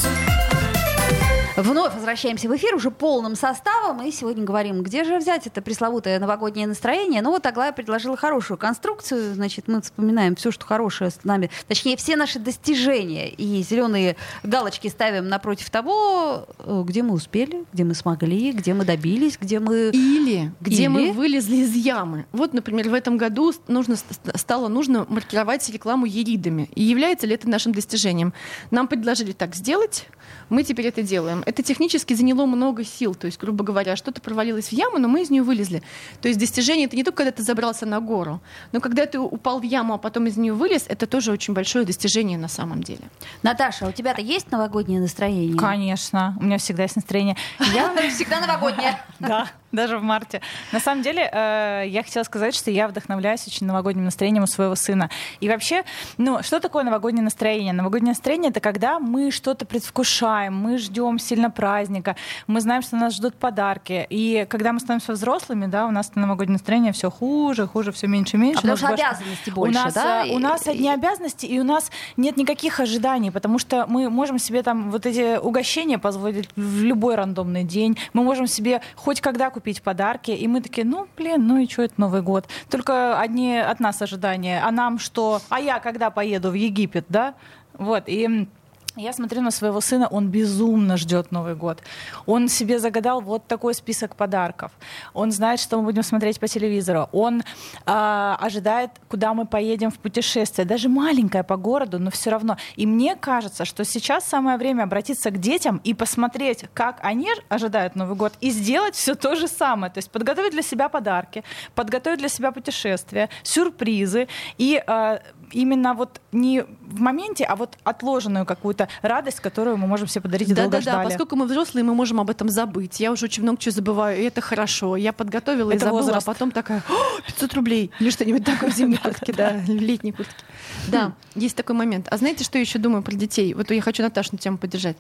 Вновь 1.56 1.94
возвращаемся 1.94 2.50
в 2.50 2.56
эфир 2.56 2.74
уже 2.76 2.90
полным 2.90 3.36
составом. 3.36 4.02
И 4.02 4.12
сегодня 4.12 4.44
говорим, 4.44 4.82
где 4.82 5.04
же 5.04 5.18
взять 5.18 5.46
это 5.46 5.62
пресловутое 5.62 6.20
новогоднее 6.20 6.66
настроение. 6.66 7.22
Ну 7.22 7.30
вот 7.32 7.46
Аглая 7.46 7.72
предложила 7.72 8.18
хорошую 8.18 8.58
конструкцию. 8.58 9.36
Значит, 9.36 9.68
мы 9.68 9.82
вспоминаем 9.82 10.36
все, 10.36 10.52
что 10.52 10.66
хорошее 10.66 11.12
с 11.12 11.24
нами. 11.24 11.52
Точнее, 11.68 11.96
все 11.96 12.16
наши 12.16 12.40
достижения. 12.40 13.30
И 13.30 13.62
зеленые 13.62 14.16
галочки 14.42 14.88
ставим 14.88 15.30
напротив 15.30 15.70
того, 15.70 16.48
э, 16.58 16.84
где 16.88 17.04
мы 17.04 17.14
успели, 17.14 17.66
где 17.72 17.84
мы 17.84 17.94
смогли, 17.94 18.52
где 18.52 18.74
мы 18.74 18.84
добились, 18.84 19.38
где 19.40 19.60
мы... 19.60 19.90
Или 19.90 20.52
где 20.60 20.84
Или? 20.84 20.88
мы 20.88 21.12
вылезли 21.12 21.58
из 21.58 21.76
ямы. 21.76 22.26
Вот, 22.32 22.54
например, 22.54 22.90
в 22.90 22.94
этом 22.94 23.18
году 23.18 23.54
нужно, 23.68 23.96
ст- 23.96 24.06
стало 24.36 24.70
нужно 24.70 25.06
маркировать 25.08 25.70
рекламу 25.70 26.06
еридами. 26.06 26.70
И 26.74 26.84
является 26.84 27.28
ли 27.28 27.36
это 27.36 27.48
нашим 27.48 27.74
достижением? 27.74 28.34
Нам 28.72 28.88
предложили 28.88 29.34
так 29.34 29.56
сделать, 29.56 30.08
мы 30.50 30.64
теперь 30.64 30.88
это 30.88 31.02
делаем. 31.02 31.44
Это 31.46 31.64
технически 31.64 32.14
заняло 32.14 32.46
много 32.46 32.84
сил. 32.84 33.16
То 33.16 33.28
есть, 33.28 33.40
грубо 33.40 33.64
говоря, 33.64 33.96
что-то 33.96 34.22
провалилось 34.22 34.68
в 34.68 34.74
яму, 34.74 34.98
но 34.98 35.08
мы 35.08 35.22
из 35.22 35.30
нее 35.30 35.44
вылезли. 35.44 35.84
То 36.22 36.28
есть 36.28 36.40
достижение 36.40 36.88
это 36.88 36.96
не 36.96 37.04
только 37.04 37.18
когда 37.18 37.32
ты 37.32 37.44
забрался 37.44 37.86
на 37.86 38.00
гору, 38.00 38.42
но 38.72 38.80
когда 38.80 39.06
ты 39.06 39.20
упал 39.20 39.60
в 39.60 39.64
яму, 39.64 39.94
а 39.94 39.98
потом 39.98 40.28
из 40.28 40.38
нее 40.38 40.54
вылез, 40.54 40.86
это 40.88 41.08
тоже 41.08 41.32
очень 41.32 41.54
большое 41.54 41.86
достижение 41.86 42.38
на 42.38 42.48
самом 42.48 42.84
деле. 42.84 43.04
Наташа, 43.42 43.86
а 43.86 43.90
у 43.90 43.92
тебя-то 43.92 44.22
есть 44.22 44.52
новогоднее 44.52 45.00
настроение? 45.00 45.58
Конечно, 45.58 46.38
у 46.40 46.44
меня 46.44 46.58
всегда 46.58 46.84
есть 46.84 46.96
настроение. 46.96 47.36
Я 47.74 47.94
Всегда 48.10 48.40
новогоднее. 48.42 49.00
Да, 49.20 49.48
даже 49.74 49.98
в 49.98 50.03
марте. 50.03 50.39
На 50.72 50.80
самом 50.80 51.01
деле, 51.01 51.27
э, 51.30 51.84
я 51.88 52.03
хотела 52.03 52.24
сказать, 52.24 52.56
что 52.56 52.72
я 52.72 52.88
вдохновляюсь 52.88 53.46
очень 53.48 53.65
новогодним 53.68 54.06
настроением 54.06 54.44
у 54.44 54.48
своего 54.48 54.75
сына. 54.75 55.10
И 55.42 55.50
вообще, 55.50 55.84
ну, 56.18 56.42
что 56.44 56.60
такое 56.60 56.84
новогоднее 56.84 57.24
настроение? 57.24 57.74
Новогоднее 57.74 58.12
настроение— 58.12 58.50
это 58.51 58.60
когда 58.60 59.00
мы 59.00 59.32
что-то 59.32 59.65
предвкушаем, 59.65 60.56
мы 60.56 60.77
ждем 60.77 61.20
сильно 61.20 61.50
праздника, 61.50 62.15
мы 62.48 62.62
знаем, 62.62 62.84
что 62.84 62.96
нас 62.96 63.15
ждут 63.15 63.36
подарки. 63.36 64.06
И 64.10 64.46
когда 64.50 64.72
мы 64.74 64.80
становимся 64.80 65.13
взрослыми, 65.13 65.65
да, 65.65 65.88
у 65.88 65.92
нас 65.92 66.10
это 66.10 66.20
новогоднее 66.20 66.53
настроение 66.53 66.94
все 66.94 67.10
хуже, 67.10 67.68
хуже, 67.68 67.92
все 67.92 68.08
меньше 68.08 68.38
и 68.38 68.39
меньше. 68.39 68.60
А 68.60 68.62
потому 68.62 68.77
что 68.77 68.88
больше- 68.88 69.03
обязанностей 69.03 69.51
больше, 69.51 69.80
у 69.80 69.84
нас, 69.84 69.94
да? 69.94 70.25
э, 70.25 70.34
У 70.36 70.39
нас 70.39 70.68
И- 70.68 70.70
одни 70.72 70.89
обязанности, 70.89 71.46
и 71.48 71.60
у 71.60 71.63
нас 71.63 71.92
нет 72.15 72.38
никаких 72.38 72.80
ожиданий, 72.80 73.32
потому 73.32 73.58
что 73.58 73.86
мы 73.88 74.10
можем 74.10 74.38
себе 74.38 74.62
там 74.62 74.92
вот 74.92 75.06
эти 75.08 75.38
угощения 75.38 75.98
позволить 75.98 76.48
в 76.56 76.84
любой 76.84 77.15
рандомный 77.15 77.63
день. 77.63 77.98
Мы 78.13 78.24
можем 78.24 78.46
себе 78.46 78.82
хоть 78.96 79.20
когда 79.22 79.50
купить 79.50 79.62
подарки, 79.82 80.32
и 80.32 80.48
мы 80.48 80.62
такие, 80.62 80.86
ну, 80.86 81.08
блин, 81.17 81.48
ну 81.48 81.58
и 81.58 81.67
что 81.67 81.84
это 81.84 81.93
Новый 81.98 82.22
год? 82.22 82.48
Только 82.70 83.20
одни 83.20 83.58
от 83.58 83.79
нас 83.79 84.01
ожидания. 84.01 84.62
А 84.63 84.72
нам 84.72 85.00
что? 85.00 85.41
А 85.50 85.60
я 85.60 85.79
когда 85.79 86.10
поеду 86.10 86.51
в 86.51 86.53
Египет, 86.53 87.05
да? 87.10 87.34
Вот, 87.74 88.03
и... 88.08 88.48
я 88.96 89.12
смотрю 89.14 89.42
на 89.42 89.52
своего 89.52 89.82
сына, 89.82 90.08
он 90.08 90.28
безумно 90.28 90.98
ждет 90.98 91.32
Новый 91.32 91.56
год. 91.56 91.82
Он 92.28 92.48
себе 92.48 92.78
загадал 92.78 93.22
вот 93.22 93.48
такой 93.48 93.74
список 93.74 94.16
подарков. 94.16 94.72
Он 95.14 95.32
знает, 95.32 95.60
что 95.60 95.78
мы 95.78 95.84
будем 95.84 96.04
смотреть 96.04 96.40
по 96.40 96.48
телевизору. 96.48 97.10
Он 97.12 97.44
а, 97.86 98.38
ожидает, 98.40 98.92
куда 99.10 99.34
мы 99.34 99.48
поедем 99.48 99.90
в 99.90 99.98
путешествие. 99.98 100.66
Даже 100.66 100.90
маленькое 100.90 101.44
по 101.44 101.58
городу, 101.58 101.98
но 101.98 102.12
все 102.12 102.30
равно. 102.30 102.58
И 102.76 102.86
мне 102.86 103.16
кажется, 103.16 103.66
что 103.66 103.84
сейчас 103.84 104.26
самое 104.26 104.58
время 104.58 104.84
обратиться 104.84 105.32
к 105.32 105.40
детям 105.40 105.82
и 105.84 105.96
посмотреть, 105.96 106.66
как 106.76 107.00
они 107.02 107.30
ожидают 107.50 107.96
Новый 107.96 108.16
год, 108.16 108.34
и 108.42 108.52
сделать 108.52 108.94
все 108.94 109.16
то 109.16 109.36
же 109.36 109.48
самое. 109.48 109.92
То 109.92 109.98
есть 109.98 110.12
подготовить 110.12 110.52
для 110.52 110.62
себя 110.62 110.88
подарки, 110.88 111.44
подготовить 111.74 112.20
для 112.20 112.30
себя 112.30 112.52
путешествия, 112.52 113.30
сюрпризы 113.42 114.28
и 114.60 114.84
а, 114.86 115.20
именно 115.54 115.94
вот 115.94 116.20
не 116.32 116.62
в 116.64 117.00
моменте, 117.00 117.44
а 117.46 117.56
вот 117.56 117.78
отложенную 117.84 118.46
какую-то 118.46 118.88
радость, 119.02 119.40
которую 119.40 119.78
мы 119.78 119.88
можем 119.88 120.08
себе 120.08 120.22
подарить 120.22 120.50
и 120.50 120.54
Да, 120.54 120.64
долго 120.64 120.78
да, 120.78 120.78
да. 120.78 120.82
ждали. 120.92 121.08
Поскольку 121.10 121.36
мы 121.36 121.46
взрослые, 121.46 121.84
мы 121.84 121.94
можем 121.96 122.20
об 122.20 122.30
этом 122.30 122.50
забыть. 122.50 123.00
Я 123.00 123.12
уже 123.12 123.26
очень 123.26 123.44
много 123.44 123.60
чего 123.60 123.72
забываю, 123.74 124.20
и 124.20 124.24
это 124.24 124.42
хорошо. 124.42 124.96
Я 124.96 125.14
подготовила 125.14 125.72
и 125.72 125.76
Это 125.76 125.86
забыла, 125.86 126.02
возраст. 126.02 126.28
а 126.28 126.32
потом 126.32 126.52
такая, 126.52 126.84
«О, 126.90 127.22
500 127.28 127.54
рублей 127.54 127.92
или 128.00 128.10
что-нибудь 128.10 128.44
такое 128.44 128.70
в 128.70 128.76
зимней 128.76 128.98
куртке, 129.04 129.34
да, 129.34 129.54
в 129.66 129.70
летней 129.70 130.12
куртке. 130.12 130.44
Да, 130.88 131.14
есть 131.36 131.56
такой 131.56 131.76
момент. 131.76 132.08
А 132.12 132.18
знаете, 132.18 132.44
что 132.44 132.58
я 132.58 132.62
еще 132.62 132.80
думаю 132.80 133.04
про 133.04 133.14
детей? 133.16 133.54
Вот 133.54 133.72
я 133.72 133.82
хочу 133.82 134.04
Наташу 134.04 134.30
на 134.34 134.38
тему 134.38 134.58
поддержать. 134.58 134.98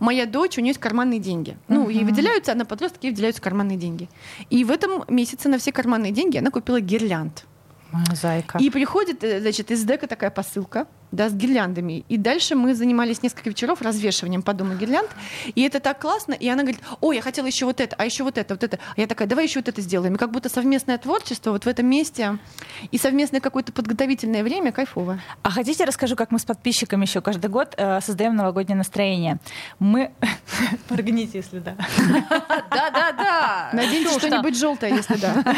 Моя 0.00 0.26
дочь, 0.26 0.58
у 0.58 0.60
нее 0.60 0.70
есть 0.70 0.80
карманные 0.80 1.20
деньги. 1.20 1.56
Ну, 1.68 1.88
ей 1.88 2.04
выделяются, 2.04 2.52
она 2.52 2.64
подросток, 2.64 3.04
ей 3.04 3.10
выделяются 3.10 3.40
карманные 3.42 3.76
деньги. 3.78 4.08
И 4.50 4.64
в 4.64 4.70
этом 4.70 5.04
месяце 5.08 5.48
на 5.48 5.58
все 5.58 5.72
карманные 5.72 6.10
деньги 6.12 6.36
она 6.38 6.50
купила 6.50 6.80
гирлянд. 6.80 7.44
Моя 7.94 8.16
зайка. 8.16 8.58
И 8.58 8.70
приходит, 8.70 9.22
э, 9.22 9.40
значит, 9.40 9.70
из 9.70 9.84
дека 9.84 10.08
такая 10.08 10.30
посылка. 10.30 10.88
Да, 11.14 11.28
с 11.28 11.34
гирляндами. 11.34 12.04
И 12.08 12.16
дальше 12.16 12.54
мы 12.54 12.74
занимались 12.74 13.22
несколько 13.22 13.50
вечеров 13.50 13.80
развешиванием 13.82 14.42
по 14.42 14.52
дому 14.52 14.74
гирлянд. 14.74 15.10
И 15.54 15.62
это 15.62 15.80
так 15.80 16.00
классно. 16.00 16.32
И 16.32 16.48
она 16.48 16.62
говорит, 16.62 16.80
о, 17.00 17.12
я 17.12 17.22
хотела 17.22 17.46
еще 17.46 17.66
вот 17.66 17.80
это, 17.80 17.94
а 17.96 18.04
еще 18.04 18.24
вот 18.24 18.38
это, 18.38 18.54
вот 18.54 18.62
это. 18.62 18.78
А 18.96 19.00
я 19.00 19.06
такая, 19.06 19.28
давай 19.28 19.46
еще 19.46 19.60
вот 19.60 19.68
это 19.68 19.80
сделаем. 19.80 20.14
И 20.14 20.18
как 20.18 20.30
будто 20.30 20.48
совместное 20.48 20.98
творчество 20.98 21.50
вот 21.52 21.64
в 21.64 21.68
этом 21.68 21.86
месте 21.86 22.38
и 22.90 22.98
совместное 22.98 23.40
какое-то 23.40 23.72
подготовительное 23.72 24.42
время 24.42 24.72
кайфово. 24.72 25.20
А 25.42 25.50
хотите, 25.50 25.84
расскажу, 25.84 26.16
как 26.16 26.30
мы 26.30 26.38
с 26.38 26.44
подписчиками 26.44 27.04
еще 27.04 27.20
каждый 27.20 27.50
год 27.50 27.74
э, 27.76 28.00
создаем 28.00 28.36
новогоднее 28.36 28.76
настроение? 28.76 29.38
Мы... 29.78 30.10
Моргните, 30.90 31.38
если 31.38 31.60
да. 31.60 31.76
Да-да-да. 32.70 33.70
Наденьте 33.72 34.18
что-нибудь 34.18 34.58
желтое, 34.58 34.94
если 34.94 35.16
да. 35.16 35.44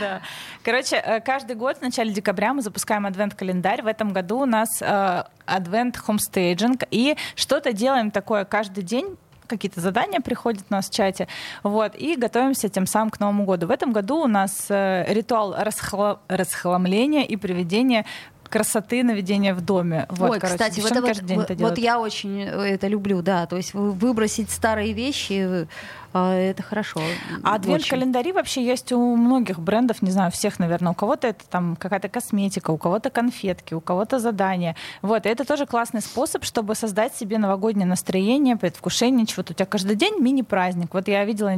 Да. 0.00 0.20
Короче, 0.62 0.96
э, 0.96 1.20
каждый 1.20 1.56
год 1.56 1.78
в 1.78 1.82
начале 1.82 2.12
декабря 2.12 2.54
мы 2.54 2.62
запускаем 2.62 3.06
адвент-календарь. 3.06 3.82
В 3.82 3.86
этом 3.86 4.12
году 4.12 4.40
у 4.40 4.46
нас 4.46 4.68
э, 4.84 5.24
адвент 5.46 5.96
хомстейджинг. 5.96 6.84
И 6.90 7.16
что-то 7.34 7.72
делаем 7.72 8.10
такое 8.10 8.44
каждый 8.44 8.82
день 8.84 9.16
какие-то 9.46 9.80
задания 9.80 10.20
приходят 10.20 10.64
у 10.70 10.74
нас 10.74 10.88
в 10.88 10.92
чате, 10.92 11.28
вот, 11.62 11.94
и 11.96 12.16
готовимся 12.16 12.68
тем 12.70 12.86
самым 12.86 13.10
к 13.10 13.20
Новому 13.20 13.44
году. 13.44 13.66
В 13.66 13.70
этом 13.70 13.92
году 13.92 14.22
у 14.22 14.26
нас 14.26 14.66
э, 14.70 15.04
ритуал 15.12 15.54
расхла- 15.54 16.18
расхламления 16.28 17.24
и 17.24 17.36
приведения 17.36 18.06
красоты 18.48 19.02
наведения 19.02 19.52
в 19.54 19.60
доме. 19.60 20.06
Вот, 20.10 20.30
Ой, 20.30 20.40
короче, 20.40 20.58
кстати, 20.58 20.80
вот, 20.80 20.92
это 20.92 21.02
каждый 21.02 21.26
день 21.26 21.38
вот, 21.38 21.50
это 21.50 21.62
вот 21.62 21.78
я 21.78 21.98
очень 21.98 22.40
это 22.42 22.86
люблю, 22.86 23.20
да. 23.20 23.46
То 23.46 23.56
есть 23.56 23.74
вы- 23.74 23.92
выбросить 23.92 24.50
старые 24.50 24.92
вещи, 24.92 25.62
э, 25.62 25.66
это 26.14 26.62
хорошо. 26.62 27.00
А 27.42 27.56
адвент-календари 27.56 28.32
вообще 28.32 28.64
есть 28.64 28.92
у 28.92 29.16
многих 29.16 29.58
брендов, 29.58 30.00
не 30.02 30.10
знаю, 30.10 30.30
всех, 30.30 30.58
наверное. 30.58 30.92
У 30.92 30.94
кого-то 30.94 31.26
это 31.26 31.44
там 31.48 31.76
какая-то 31.76 32.08
косметика, 32.08 32.70
у 32.70 32.78
кого-то 32.78 33.10
конфетки, 33.10 33.74
у 33.74 33.80
кого-то 33.80 34.18
задания. 34.18 34.76
Вот, 35.02 35.26
и 35.26 35.28
это 35.28 35.44
тоже 35.44 35.66
классный 35.66 36.00
способ, 36.00 36.44
чтобы 36.44 36.74
создать 36.74 37.16
себе 37.16 37.38
новогоднее 37.38 37.86
настроение, 37.86 38.56
предвкушение 38.56 39.26
чего-то. 39.26 39.52
У 39.52 39.54
тебя 39.56 39.66
каждый 39.66 39.96
день 39.96 40.20
мини-праздник. 40.20 40.94
Вот 40.94 41.08
я 41.08 41.24
видела 41.24 41.52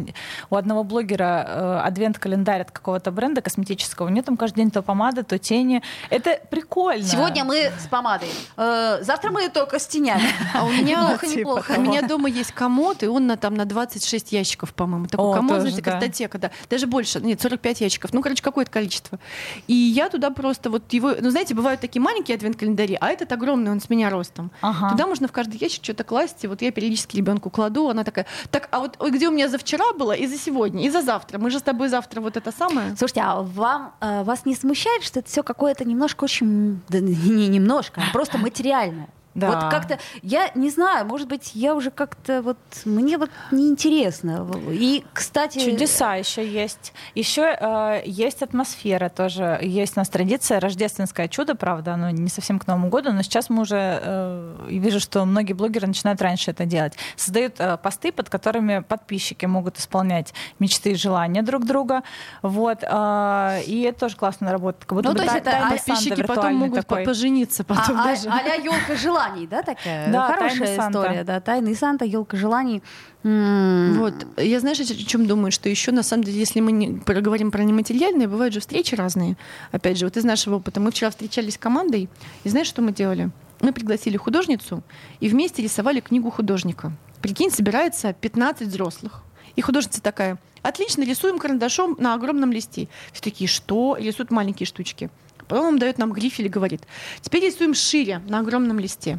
у 0.48 0.56
одного 0.56 0.84
блогера 0.84 1.44
э, 1.46 1.80
адвент-календарь 1.84 2.62
от 2.62 2.70
какого-то 2.70 3.10
бренда 3.10 3.42
косметического. 3.42 4.06
У 4.06 4.08
нее 4.08 4.22
там 4.22 4.36
каждый 4.36 4.56
день 4.56 4.70
то 4.70 4.82
помада, 4.82 5.22
то 5.22 5.38
тени. 5.38 5.82
Это 6.08 6.40
прикольно. 6.50 7.04
Сегодня 7.04 7.44
мы 7.44 7.70
с 7.78 7.86
помадой. 7.88 8.30
Э, 8.56 8.98
завтра 9.02 9.30
мы 9.30 9.48
только 9.50 9.78
с 9.78 9.86
тенями. 9.86 10.22
А 10.54 10.64
у 10.64 10.70
меня, 10.70 11.02
Неплохо, 11.02 11.26
типа 11.26 11.38
неплохо. 11.38 11.74
у 11.76 11.80
меня 11.82 12.02
дома 12.02 12.28
есть 12.30 12.52
комод, 12.52 13.02
и 13.02 13.06
он 13.06 13.26
на, 13.26 13.36
там 13.36 13.54
на 13.54 13.66
26 13.66 14.32
ящиков, 14.32 14.45
по-моему. 14.54 15.06
Такой 15.06 15.26
О, 15.26 15.34
комод, 15.34 15.60
знаете, 15.60 15.82
да. 15.82 15.90
картотека, 15.90 16.38
да. 16.38 16.50
Даже 16.70 16.86
больше, 16.86 17.20
нет, 17.20 17.40
45 17.40 17.80
ящиков. 17.80 18.12
Ну, 18.12 18.22
короче, 18.22 18.42
какое-то 18.42 18.70
количество. 18.70 19.18
И 19.66 19.74
я 19.74 20.08
туда 20.08 20.30
просто 20.30 20.70
вот 20.70 20.92
его... 20.92 21.14
Ну, 21.20 21.30
знаете, 21.30 21.54
бывают 21.54 21.80
такие 21.80 22.00
маленькие 22.00 22.36
адвент-календари, 22.36 22.96
а 23.00 23.08
этот 23.08 23.32
огромный, 23.32 23.70
он 23.70 23.80
с 23.80 23.90
меня 23.90 24.10
ростом. 24.10 24.50
Ага. 24.60 24.90
Туда 24.90 25.06
можно 25.06 25.28
в 25.28 25.32
каждый 25.32 25.58
ящик 25.58 25.82
что-то 25.82 26.04
класть, 26.04 26.44
и 26.44 26.46
вот 26.46 26.62
я 26.62 26.70
периодически 26.70 27.16
ребенку 27.16 27.50
кладу, 27.50 27.88
она 27.88 28.04
такая, 28.04 28.26
так, 28.50 28.68
а 28.70 28.80
вот 28.80 28.96
где 29.00 29.28
у 29.28 29.32
меня 29.32 29.48
за 29.48 29.58
вчера 29.58 29.92
было, 29.92 30.12
и 30.12 30.26
за 30.26 30.38
сегодня, 30.38 30.84
и 30.84 30.90
за 30.90 31.02
завтра? 31.02 31.38
Мы 31.38 31.50
же 31.50 31.58
с 31.58 31.62
тобой 31.62 31.88
завтра 31.88 32.20
вот 32.20 32.36
это 32.36 32.52
самое. 32.52 32.96
Слушайте, 32.96 33.22
а 33.22 33.42
вам 33.42 33.94
э, 34.00 34.22
вас 34.22 34.44
не 34.46 34.54
смущает, 34.54 35.02
что 35.02 35.20
это 35.20 35.28
все 35.28 35.42
какое-то 35.42 35.84
немножко 35.84 36.24
очень, 36.24 36.80
да, 36.88 37.00
не 37.00 37.48
немножко, 37.48 38.02
а 38.06 38.12
просто 38.12 38.38
материальное? 38.38 39.08
Да. 39.36 39.50
Вот 39.50 39.70
как-то, 39.70 39.98
я 40.22 40.50
не 40.54 40.70
знаю, 40.70 41.04
может 41.06 41.28
быть, 41.28 41.50
я 41.54 41.74
уже 41.74 41.90
как-то 41.90 42.40
вот, 42.42 42.56
мне 42.86 43.18
вот 43.18 43.30
неинтересно. 43.52 44.48
И, 44.70 45.04
кстати... 45.12 45.58
Чудеса 45.58 46.14
еще 46.14 46.46
есть. 46.46 46.92
Еще 47.14 47.42
э, 47.42 48.02
есть 48.06 48.42
атмосфера 48.42 49.08
тоже. 49.10 49.58
Есть 49.62 49.96
у 49.96 50.00
нас 50.00 50.08
традиция 50.08 50.58
рождественское 50.58 51.28
чудо, 51.28 51.54
правда, 51.54 51.94
оно 51.94 52.10
не 52.10 52.28
совсем 52.30 52.58
к 52.58 52.66
Новому 52.66 52.88
году, 52.88 53.12
но 53.12 53.22
сейчас 53.22 53.50
мы 53.50 53.62
уже 53.62 54.00
э, 54.02 54.56
вижу, 54.68 55.00
что 55.00 55.24
многие 55.26 55.52
блогеры 55.52 55.86
начинают 55.86 56.22
раньше 56.22 56.50
это 56.52 56.64
делать. 56.64 56.94
Создают 57.16 57.56
э, 57.58 57.76
посты, 57.76 58.12
под 58.12 58.30
которыми 58.30 58.80
подписчики 58.80 59.44
могут 59.46 59.78
исполнять 59.78 60.32
мечты 60.58 60.92
и 60.92 60.94
желания 60.94 61.42
друг 61.42 61.66
друга. 61.66 62.02
Вот. 62.42 62.78
э, 62.82 63.60
и 63.66 63.82
это 63.82 64.00
тоже 64.00 64.16
классно 64.16 64.50
работает. 64.50 64.86
Как 64.86 64.96
будто 64.96 65.08
Ну, 65.08 65.14
бы 65.14 65.18
то 65.18 65.24
есть 65.24 65.44
та- 65.44 65.50
это 65.50 65.66
а- 65.66 65.70
Подписчики 65.72 66.22
потом 66.22 66.54
могут 66.54 66.86
такой. 66.86 67.04
пожениться 67.04 67.64
потом 67.64 68.00
а, 68.00 68.04
даже. 68.04 68.28
а, 68.30 68.42
ля 68.42 68.54
елка 68.54 68.96
желаний, 69.26 69.46
да, 69.46 69.62
такая? 69.62 70.12
Да, 70.12 70.26
Хорошая 70.26 70.58
«Тайный 70.58 70.76
Санта». 70.76 70.98
история, 70.98 71.24
да, 71.24 71.40
тайный 71.40 71.74
Санта, 71.76 72.04
елка 72.04 72.36
желаний. 72.36 72.82
Вот. 73.22 74.14
Я, 74.36 74.60
знаешь, 74.60 74.80
о 74.80 74.84
чем 74.84 75.26
думаю, 75.26 75.50
что 75.50 75.68
еще, 75.68 75.92
на 75.92 76.02
самом 76.02 76.24
деле, 76.24 76.38
если 76.38 76.60
мы 76.60 76.72
не 76.72 76.98
проговорим 76.98 77.50
про 77.50 77.62
нематериальное, 77.64 78.28
бывают 78.28 78.54
же 78.54 78.60
встречи 78.60 78.94
разные. 78.94 79.36
Опять 79.72 79.98
же, 79.98 80.06
вот 80.06 80.16
из 80.16 80.24
нашего 80.24 80.56
опыта. 80.56 80.80
Мы 80.80 80.90
вчера 80.90 81.10
встречались 81.10 81.54
с 81.54 81.58
командой, 81.58 82.08
и 82.44 82.48
знаешь, 82.48 82.68
что 82.68 82.82
мы 82.82 82.92
делали? 82.92 83.30
Мы 83.60 83.72
пригласили 83.72 84.16
художницу 84.16 84.82
и 85.18 85.28
вместе 85.28 85.62
рисовали 85.62 86.00
книгу 86.00 86.30
художника. 86.30 86.92
Прикинь, 87.22 87.50
собирается 87.50 88.12
15 88.12 88.68
взрослых. 88.68 89.22
И 89.56 89.62
художница 89.62 90.02
такая, 90.02 90.38
отлично, 90.62 91.02
рисуем 91.02 91.38
карандашом 91.38 91.96
на 91.98 92.12
огромном 92.14 92.52
листе. 92.52 92.88
Все 93.12 93.22
такие, 93.22 93.48
что? 93.48 93.96
Рисуют 93.98 94.30
маленькие 94.30 94.66
штучки. 94.66 95.10
Потом 95.48 95.66
он 95.66 95.78
дает 95.78 95.98
нам 95.98 96.12
грифель 96.12 96.46
и 96.46 96.50
говорит, 96.50 96.82
теперь 97.20 97.44
рисуем 97.44 97.74
шире 97.74 98.20
на 98.28 98.40
огромном 98.40 98.78
листе. 98.78 99.18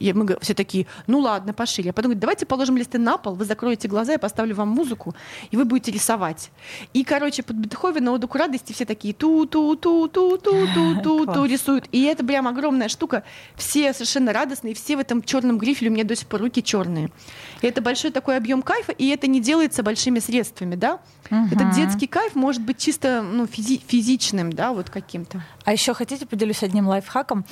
И 0.00 0.12
мы 0.12 0.36
все 0.40 0.54
такие, 0.54 0.86
ну 1.06 1.20
ладно, 1.20 1.52
пошире. 1.52 1.90
А 1.90 1.92
потом 1.92 2.18
давайте 2.18 2.46
положим 2.46 2.76
листы 2.76 2.98
на 2.98 3.18
пол, 3.18 3.34
вы 3.34 3.44
закроете 3.44 3.86
глаза, 3.86 4.12
я 4.12 4.18
поставлю 4.18 4.56
вам 4.56 4.68
музыку, 4.68 5.14
и 5.50 5.56
вы 5.56 5.64
будете 5.64 5.92
рисовать. 5.92 6.50
И, 6.94 7.04
короче, 7.04 7.42
под 7.42 7.56
Бетховена 7.56 8.12
«Оду 8.12 8.26
к 8.26 8.34
радости» 8.34 8.72
все 8.72 8.86
такие 8.86 9.12
ту-ту-ту-ту-ту-ту-ту 9.14 11.44
рисуют. 11.44 11.84
И 11.92 12.02
это 12.04 12.24
прям 12.24 12.48
огромная 12.48 12.88
штука. 12.88 13.22
Все 13.56 13.92
совершенно 13.92 14.32
радостные, 14.32 14.74
все 14.74 14.96
в 14.96 15.00
этом 15.00 15.22
черном 15.22 15.58
грифеле, 15.58 15.90
у 15.90 15.94
меня 15.94 16.04
до 16.04 16.16
сих 16.16 16.26
пор 16.26 16.40
руки 16.40 16.62
черные. 16.62 17.10
И 17.60 17.66
это 17.66 17.82
большой 17.82 18.10
такой 18.10 18.38
объем 18.38 18.62
кайфа, 18.62 18.92
и 18.92 19.08
это 19.08 19.26
не 19.26 19.40
делается 19.40 19.82
большими 19.82 20.18
средствами, 20.18 20.76
да? 20.76 21.00
Этот 21.52 21.72
детский 21.74 22.06
кайф 22.06 22.34
может 22.34 22.62
быть 22.62 22.78
чисто 22.78 23.22
ну, 23.22 23.44
физи- 23.44 23.82
физичным, 23.86 24.52
да, 24.52 24.72
вот 24.72 24.90
каким-то. 24.90 25.42
А 25.64 25.72
еще 25.72 25.94
хотите, 25.94 26.26
поделюсь 26.26 26.62
одним 26.62 26.88
лайфхаком. 26.88 27.44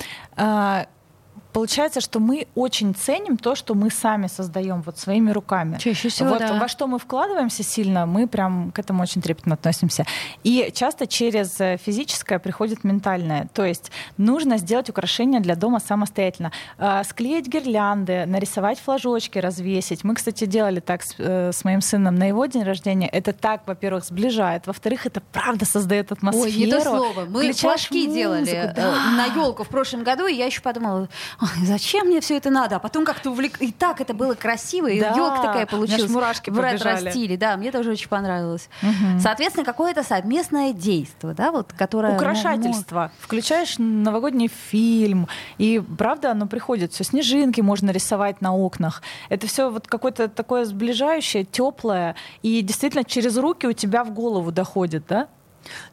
Получается, 1.53 1.99
что 2.01 2.19
мы 2.19 2.47
очень 2.55 2.93
ценим 2.93 3.37
то, 3.37 3.55
что 3.55 3.73
мы 3.73 3.89
сами 3.89 4.27
создаем 4.27 4.81
вот 4.81 4.97
своими 4.99 5.31
руками. 5.31 5.77
Чаще 5.77 6.09
всего, 6.09 6.29
вот 6.29 6.39
да. 6.39 6.59
во 6.59 6.67
что 6.67 6.87
мы 6.87 6.99
вкладываемся 6.99 7.63
сильно, 7.63 8.05
мы 8.05 8.27
прям 8.27 8.71
к 8.71 8.79
этому 8.79 9.01
очень 9.01 9.21
трепетно 9.21 9.55
относимся. 9.55 10.05
И 10.43 10.71
часто 10.75 11.07
через 11.07 11.59
э, 11.59 11.77
физическое 11.77 12.39
приходит 12.39 12.83
ментальное. 12.83 13.47
То 13.53 13.65
есть 13.65 13.91
нужно 14.17 14.57
сделать 14.57 14.89
украшения 14.89 15.39
для 15.39 15.55
дома 15.55 15.79
самостоятельно. 15.79 16.51
А, 16.77 17.03
Склеить 17.03 17.47
гирлянды, 17.47 18.25
нарисовать 18.25 18.79
флажочки, 18.79 19.39
развесить. 19.39 20.03
Мы, 20.03 20.15
кстати, 20.15 20.45
делали 20.45 20.79
так 20.79 21.03
с, 21.03 21.15
э, 21.17 21.51
с 21.51 21.63
моим 21.63 21.81
сыном 21.81 22.15
на 22.15 22.25
его 22.25 22.45
день 22.45 22.63
рождения. 22.63 23.07
Это 23.07 23.33
так, 23.33 23.63
во-первых, 23.65 24.05
сближает. 24.05 24.67
Во-вторых, 24.67 25.07
это 25.07 25.21
правда 25.31 25.65
создает 25.65 26.11
атмосферу. 26.11 26.45
Ой, 26.45 26.53
не 26.53 26.67
то 26.67 26.81
слово. 26.81 27.25
Мы 27.25 27.53
флажки 27.53 28.07
делали 28.07 28.39
музыку, 28.41 28.57
э, 28.57 28.73
да. 28.75 29.11
на 29.17 29.25
елку 29.25 29.63
в 29.63 29.69
прошлом 29.69 30.03
году, 30.03 30.27
и 30.27 30.35
я 30.35 30.45
еще 30.45 30.61
подумала, 30.61 31.09
«Ой, 31.41 31.65
зачем 31.65 32.07
мне 32.07 32.19
все 32.19 32.35
это 32.35 32.49
надо? 32.49 32.75
А 32.75 32.79
потом 32.79 33.05
как-то 33.05 33.31
увлек... 33.31 33.61
И 33.61 33.71
так 33.71 34.01
это 34.01 34.13
было 34.13 34.33
красиво, 34.35 34.87
и 34.87 34.99
Да, 34.99 35.11
елка 35.15 35.41
такая 35.41 35.65
получилась. 35.65 36.09
мурашки 36.11 36.49
побежали. 36.49 36.73
ретро-стиле. 36.73 37.37
Да, 37.37 37.55
мне 37.55 37.71
тоже 37.71 37.91
очень 37.91 38.09
понравилось. 38.09 38.69
Мгм. 38.81 39.19
Соответственно, 39.21 39.65
какое-то 39.65 40.03
совместное 40.03 40.73
действие, 40.73 41.33
да, 41.33 41.51
вот, 41.51 41.71
которое... 41.73 42.15
Украшательство. 42.15 43.11
Включаешь 43.19 43.75
новогодний 43.77 44.49
фильм, 44.49 45.27
и 45.57 45.81
правда 45.97 46.31
оно 46.31 46.45
приходит. 46.45 46.91
Все 46.93 47.03
снежинки 47.05 47.61
можно 47.61 47.91
рисовать 47.91 48.41
на 48.41 48.53
окнах. 48.53 49.01
Это 49.29 49.47
все 49.47 49.69
вот 49.69 49.87
какое-то 49.87 50.27
такое 50.27 50.65
сближающее, 50.65 51.45
теплое, 51.45 52.15
и 52.41 52.61
действительно 52.61 53.03
через 53.05 53.37
руки 53.37 53.65
у 53.65 53.73
тебя 53.73 54.03
в 54.03 54.11
голову 54.11 54.51
доходит, 54.51 55.03
да? 55.07 55.27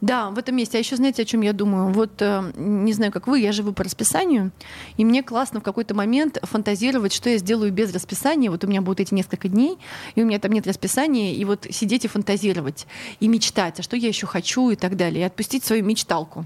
Да, 0.00 0.30
в 0.30 0.38
этом 0.38 0.56
месте. 0.56 0.78
А 0.78 0.80
еще 0.80 0.96
знаете, 0.96 1.22
о 1.22 1.24
чем 1.24 1.40
я 1.40 1.52
думаю? 1.52 1.92
Вот 1.92 2.10
э, 2.20 2.52
не 2.56 2.92
знаю, 2.92 3.12
как 3.12 3.26
вы, 3.26 3.40
я 3.40 3.52
живу 3.52 3.72
по 3.72 3.84
расписанию, 3.84 4.52
и 4.96 5.04
мне 5.04 5.22
классно 5.22 5.60
в 5.60 5.62
какой-то 5.62 5.94
момент 5.94 6.38
фантазировать, 6.42 7.12
что 7.12 7.30
я 7.30 7.38
сделаю 7.38 7.72
без 7.72 7.92
расписания. 7.92 8.50
Вот 8.50 8.64
у 8.64 8.66
меня 8.66 8.82
будут 8.82 9.00
эти 9.00 9.14
несколько 9.14 9.48
дней, 9.48 9.78
и 10.14 10.22
у 10.22 10.26
меня 10.26 10.38
там 10.38 10.52
нет 10.52 10.66
расписания, 10.66 11.34
и 11.34 11.44
вот 11.44 11.66
сидеть 11.70 12.04
и 12.04 12.08
фантазировать, 12.08 12.86
и 13.20 13.28
мечтать, 13.28 13.80
а 13.80 13.82
что 13.82 13.96
я 13.96 14.08
еще 14.08 14.26
хочу 14.26 14.70
и 14.70 14.76
так 14.76 14.96
далее, 14.96 15.22
и 15.22 15.26
отпустить 15.26 15.64
свою 15.64 15.84
мечталку. 15.84 16.44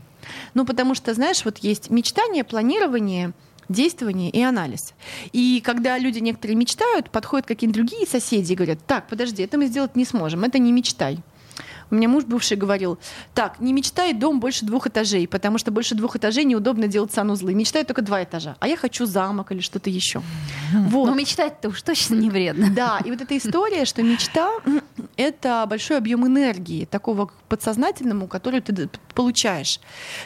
Ну, 0.54 0.64
потому 0.64 0.94
что, 0.94 1.14
знаешь, 1.14 1.44
вот 1.44 1.58
есть 1.58 1.90
мечтание, 1.90 2.44
планирование, 2.44 3.32
действование 3.70 4.30
и 4.30 4.42
анализ. 4.42 4.94
И 5.32 5.62
когда 5.64 5.96
люди 5.96 6.18
некоторые 6.18 6.56
мечтают, 6.56 7.10
подходят 7.10 7.46
какие-то 7.46 7.74
другие 7.74 8.06
соседи 8.06 8.52
и 8.52 8.56
говорят, 8.56 8.78
так, 8.86 9.06
подожди, 9.06 9.42
это 9.42 9.56
мы 9.56 9.66
сделать 9.66 9.96
не 9.96 10.04
сможем, 10.04 10.44
это 10.44 10.58
не 10.58 10.72
мечтай. 10.72 11.18
У 11.90 11.94
меня 11.94 12.08
муж 12.08 12.24
бывший 12.24 12.56
говорил, 12.56 12.98
так, 13.34 13.60
не 13.60 13.72
мечтай 13.72 14.12
дом 14.12 14.40
больше 14.40 14.64
двух 14.64 14.86
этажей, 14.86 15.26
потому 15.26 15.58
что 15.58 15.70
больше 15.70 15.94
двух 15.94 16.16
этажей 16.16 16.44
неудобно 16.44 16.86
делать 16.86 17.12
санузлы. 17.12 17.54
Мечтай 17.54 17.84
только 17.84 18.02
два 18.02 18.22
этажа. 18.22 18.56
А 18.60 18.68
я 18.68 18.76
хочу 18.76 19.06
замок 19.06 19.52
или 19.52 19.60
что-то 19.60 19.90
еще. 19.90 20.22
Вот. 20.72 21.06
Но 21.06 21.14
мечтать-то 21.14 21.68
уж 21.68 21.82
точно 21.82 22.14
не 22.14 22.30
вредно. 22.30 22.70
Да, 22.70 23.00
и 23.04 23.10
вот 23.10 23.20
эта 23.20 23.36
история, 23.36 23.84
что 23.84 24.02
мечта— 24.02 24.50
это 25.16 25.66
большой 25.68 25.98
объем 25.98 26.26
энергии, 26.26 26.84
такого 26.84 27.30
подсознательному, 27.48 28.28
который 28.28 28.60
ты 28.60 28.88
получаешь. 29.14 29.80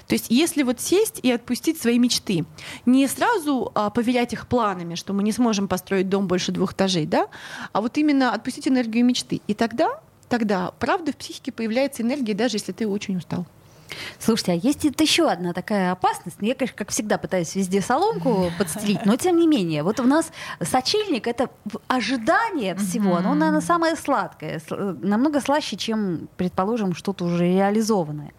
То 0.07 0.15
есть 0.15 0.27
если 0.29 0.63
вот 0.63 0.81
сесть 0.81 1.21
и 1.23 1.33
отпустить 1.33 1.81
свои 1.81 1.99
мечты, 1.99 2.45
не 2.85 3.07
сразу 3.09 3.73
а, 3.75 3.91
поверять 3.91 4.33
их 4.33 4.47
планами, 4.47 4.95
что 4.95 5.13
мы 5.13 5.23
не 5.23 5.33
сможем 5.33 5.69
построить 5.69 6.09
дом 6.09 6.27
больше 6.29 6.53
двух 6.53 6.75
этажей, 6.75 7.07
да, 7.07 7.29
а 7.73 7.81
вот 7.81 7.97
именно 7.97 8.33
отпустить 8.33 8.69
энергию 8.69 9.05
мечты. 9.05 9.41
И 9.47 9.55
тогда, 9.55 10.01
тогда, 10.35 10.73
правда, 10.81 11.13
в 11.13 11.17
психике 11.17 11.53
появляется 11.53 12.03
энергия, 12.03 12.35
даже 12.35 12.57
если 12.57 12.73
ты 12.73 12.89
очень 12.89 13.19
устал. 13.19 13.47
Слушайте, 14.19 14.51
а 14.51 14.55
есть 14.57 14.85
это 14.85 15.05
еще 15.05 15.29
одна 15.29 15.53
такая 15.53 15.93
опасность. 15.93 16.39
Я, 16.41 16.57
конечно, 16.57 16.77
как 16.77 16.91
всегда 16.91 17.19
пытаюсь 17.19 17.55
везде 17.55 17.81
соломку 17.81 18.51
подстелить, 18.59 19.07
но 19.07 19.15
тем 19.15 19.37
не 19.37 19.47
менее. 19.47 19.85
Вот 19.85 20.01
у 20.01 20.03
нас 20.03 20.33
сочельник— 20.61 21.27
это 21.29 21.51
ожидание 21.87 22.75
всего. 22.75 23.15
Оно, 23.15 23.35
наверное, 23.35 23.61
самое 23.61 23.95
сладкое. 23.95 24.61
Намного 24.71 25.41
слаще, 25.41 25.77
чем, 25.77 26.29
предположим, 26.37 26.97
что-то 26.97 27.27
уже 27.27 27.45
реализованное. 27.45 28.33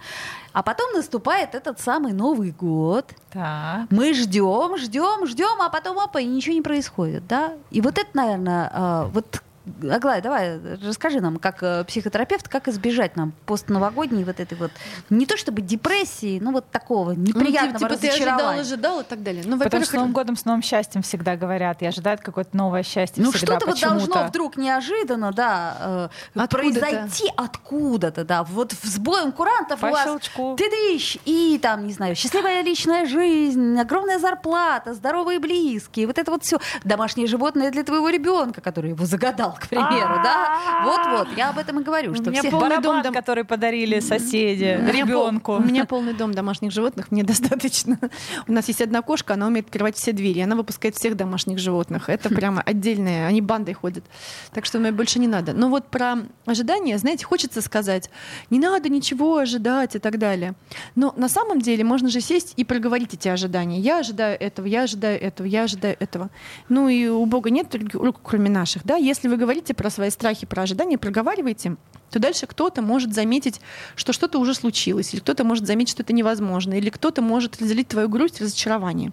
А 0.52 0.64
потом 0.64 0.92
наступает 0.92 1.56
этот 1.56 1.80
самый 1.80 2.12
Новый 2.12 2.52
год. 2.52 3.14
Так. 3.32 3.88
Мы 3.90 4.14
ждем, 4.14 4.78
ждем, 4.78 5.28
ждем, 5.28 5.62
а 5.62 5.70
потом 5.70 5.98
опа, 6.00 6.20
и 6.20 6.26
ничего 6.26 6.56
не 6.56 6.62
происходит, 6.62 7.26
да? 7.26 7.54
И 7.72 7.80
вот 7.80 7.98
это, 7.98 8.10
наверное, 8.14 8.70
а, 8.74 9.06
вот 9.14 9.42
Аглая, 9.90 10.22
давай, 10.22 10.60
расскажи 10.84 11.22
нам, 11.22 11.38
как 11.38 11.64
э, 11.64 11.84
психотерапевт, 11.86 12.48
как 12.48 12.68
избежать 12.68 13.16
нам 13.16 13.34
постновогодней 13.46 14.24
вот 14.24 14.40
этой 14.40 14.58
вот, 14.58 14.72
не 15.10 15.26
то 15.26 15.38
чтобы 15.38 15.62
депрессии, 15.62 16.40
но 16.40 16.52
вот 16.52 16.70
такого 16.70 17.12
неприятного 17.12 17.74
ну, 17.74 17.80
типа, 17.80 18.02
ты 18.02 18.10
ожидал, 18.10 18.28
разочарования. 18.28 18.62
ожидал 18.62 19.00
и 19.00 19.04
так 19.04 19.24
далее. 19.24 19.44
Ну, 19.46 19.58
Потому 19.58 19.84
что 19.84 19.94
с 19.94 19.96
Новым 19.96 20.14
годом, 20.14 20.38
с 20.38 20.46
новым 20.46 20.62
счастьем 20.62 21.02
всегда 21.02 21.36
говорят. 21.36 21.82
И 21.82 21.86
ожидают 21.86 22.22
какое-то 22.22 22.56
новое 22.56 22.84
счастье 22.84 23.24
Ну 23.24 23.32
что-то 23.32 23.66
вот 23.66 23.80
должно 23.80 24.28
вдруг 24.28 24.58
неожиданно, 24.58 25.32
да, 25.32 25.78
э, 25.80 26.10
Откуда-то. 26.36 26.58
произойти 26.58 27.32
откуда-то, 27.36 28.24
да, 28.24 28.44
вот 28.44 28.74
с 28.74 28.98
боем 29.00 29.32
курантов 29.32 29.80
По 29.80 29.88
у 29.88 29.92
вас 29.92 30.04
щелчку. 30.04 30.56
ты 30.58 30.70
дыщ, 30.70 31.18
и 31.26 31.60
там, 31.62 31.88
не 31.88 31.94
знаю, 31.94 32.16
счастливая 32.16 32.62
личная 32.62 33.06
жизнь, 33.06 33.80
огромная 33.80 34.20
зарплата, 34.20 34.94
здоровые 34.94 35.40
близкие, 35.40 36.08
вот 36.08 36.18
это 36.18 36.32
вот 36.32 36.44
все, 36.44 36.60
домашнее 36.84 37.28
животное 37.28 37.72
для 37.72 37.84
твоего 37.84 38.10
ребенка, 38.10 38.62
который 38.62 38.92
его 38.92 39.06
загадал, 39.06 39.55
к 39.60 39.68
примеру, 39.68 40.22
да, 40.24 40.84
вот-вот, 40.84 41.28
я 41.38 41.50
об 41.50 41.58
этом 41.58 41.80
и 41.80 41.84
говорю, 41.84 42.16
что 42.16 42.32
все... 42.32 42.50
полный 42.50 42.82
дом 42.82 43.04
который 43.14 43.44
подарили 43.44 44.00
соседи, 44.00 44.80
ребенку. 44.92 45.54
У 45.54 45.60
меня 45.60 45.86
полный 45.86 46.14
дом 46.14 46.34
домашних 46.34 46.72
животных, 46.72 47.12
мне 47.12 47.24
достаточно. 47.36 47.98
У 48.48 48.52
нас 48.52 48.68
есть 48.68 48.82
одна 48.82 49.02
кошка, 49.02 49.34
она 49.34 49.48
умеет 49.48 49.68
открывать 49.68 49.96
все 49.98 50.12
двери, 50.12 50.42
она 50.42 50.56
выпускает 50.56 50.96
всех 50.96 51.16
домашних 51.16 51.60
животных. 51.60 52.10
Это 52.10 52.30
прямо 52.36 52.62
отдельное, 52.62 53.28
они 53.28 53.42
бандой 53.42 53.74
ходят. 53.74 54.04
Так 54.54 54.66
что 54.66 54.80
мне 54.80 54.92
больше 54.92 55.20
не 55.20 55.28
надо. 55.28 55.54
Но 55.54 55.70
вот 55.70 55.88
про 55.88 56.18
ожидания, 56.46 56.98
знаете, 56.98 57.26
хочется 57.26 57.62
сказать, 57.62 58.10
не 58.50 58.60
надо 58.60 58.90
ничего 58.90 59.38
ожидать 59.38 59.96
и 59.96 60.00
так 60.00 60.18
далее. 60.18 60.54
Но 60.96 61.14
на 61.18 61.30
самом 61.30 61.62
деле 61.62 61.84
можно 61.84 62.10
же 62.10 62.22
сесть 62.22 62.54
и 62.58 62.64
проговорить 62.64 63.14
эти 63.14 63.28
ожидания. 63.28 63.80
Я 63.80 64.00
ожидаю 64.00 64.40
этого, 64.40 64.66
я 64.66 64.84
ожидаю 64.84 65.22
этого, 65.22 65.48
я 65.48 65.64
ожидаю 65.64 65.96
этого. 66.00 66.30
Ну 66.70 66.90
и 66.90 67.08
у 67.08 67.26
Бога 67.26 67.50
нет 67.50 67.74
рук, 67.94 68.20
кроме 68.24 68.50
наших. 68.50 68.86
Да? 68.86 68.96
Если 68.96 69.28
вы 69.28 69.38
говорите 69.46 69.76
про 69.76 69.92
свои 69.92 70.10
страхи, 70.10 70.48
про 70.48 70.64
ожидания, 70.64 70.98
проговариваете, 70.98 71.76
то 72.10 72.18
дальше 72.18 72.48
кто-то 72.48 72.82
может 72.82 73.14
заметить, 73.14 73.62
что 73.96 74.12
что-то 74.12 74.40
уже 74.40 74.56
случилось, 74.56 75.14
или 75.14 75.22
кто-то 75.22 75.44
может 75.44 75.68
заметить, 75.68 75.92
что 75.92 76.02
это 76.02 76.14
невозможно, 76.14 76.74
или 76.74 76.90
кто-то 76.90 77.22
может 77.22 77.62
разделить 77.62 77.88
твою 77.88 78.10
грусть, 78.10 78.42
разочарование. 78.42 79.12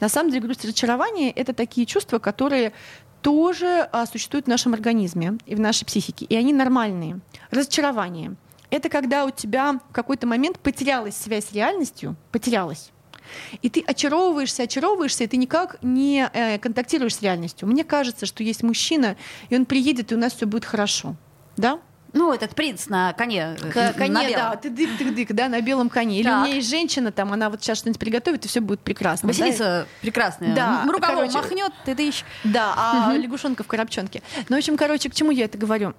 На 0.00 0.08
самом 0.08 0.30
деле 0.30 0.42
грусть 0.42 0.64
и 0.64 0.68
разочарование— 0.68 1.30
это 1.36 1.52
такие 1.52 1.86
чувства, 1.86 2.18
которые 2.18 2.72
тоже 3.20 3.88
а, 3.92 4.06
существуют 4.06 4.46
в 4.46 4.48
нашем 4.48 4.72
организме 4.72 5.36
и 5.44 5.54
в 5.54 5.60
нашей 5.60 5.84
психике, 5.84 6.24
и 6.24 6.34
они 6.34 6.54
нормальные. 6.54 7.20
Разочарование— 7.50 8.34
это 8.70 8.88
когда 8.88 9.26
у 9.26 9.30
тебя 9.30 9.78
в 9.90 9.92
какой-то 9.92 10.26
момент 10.26 10.58
потерялась 10.58 11.16
связь 11.16 11.48
с 11.48 11.52
реальностью, 11.52 12.16
потерялась. 12.32 12.92
И 13.62 13.68
ты 13.68 13.82
очаровываешься, 13.86 14.64
очаровываешься, 14.64 15.24
и 15.24 15.26
ты 15.26 15.36
никак 15.36 15.76
не 15.82 16.28
э, 16.32 16.58
контактируешь 16.58 17.16
с 17.16 17.22
реальностью. 17.22 17.68
Мне 17.68 17.84
кажется, 17.84 18.26
что 18.26 18.42
есть 18.42 18.62
мужчина, 18.62 19.16
и 19.48 19.56
он 19.56 19.66
приедет, 19.66 20.12
и 20.12 20.14
у 20.14 20.18
нас 20.18 20.34
все 20.34 20.46
будет 20.46 20.64
хорошо. 20.64 21.16
Да? 21.56 21.80
Ну, 22.16 22.32
этот 22.32 22.54
принц 22.54 22.86
на 22.88 23.12
коне. 23.12 23.56
э, 23.62 23.70
К- 23.70 23.74
на 23.76 23.92
коне, 23.92 24.28
белом. 24.28 24.50
да, 24.50 24.56
ты 24.56 24.70
дык-дык-дык, 24.70 25.32
да, 25.34 25.48
на 25.48 25.60
белом 25.60 25.88
коне. 25.90 26.18
Или 26.20 26.24
Так. 26.28 26.42
у 26.42 26.44
меня 26.46 26.54
есть 26.56 26.68
женщина, 26.70 27.12
там, 27.12 27.32
она 27.32 27.50
вот 27.50 27.62
сейчас 27.62 27.78
что-нибудь 27.78 28.00
приготовит, 28.00 28.44
и 28.44 28.48
все 28.48 28.60
будет 28.60 28.80
прекрасно. 28.80 29.28
да? 29.28 29.32
Василиса 29.32 29.86
прекрасная. 30.00 30.54
Да, 30.54 30.82
Рукавом 30.86 31.16
короче, 31.16 31.34
махнет, 31.38 31.72
ты 31.84 31.94
дышь. 31.94 32.24
Да, 32.44 32.72
а 32.76 33.12
лягушонка 33.14 33.62
в 33.62 33.66
коробчонке. 33.66 34.22
Ну, 34.48 34.56
в 34.56 34.58
общем, 34.58 34.76
короче, 34.76 35.10
к 35.10 35.14
чему 35.14 35.30
я 35.30 35.44
это 35.44 35.58
говорю? 35.58 35.94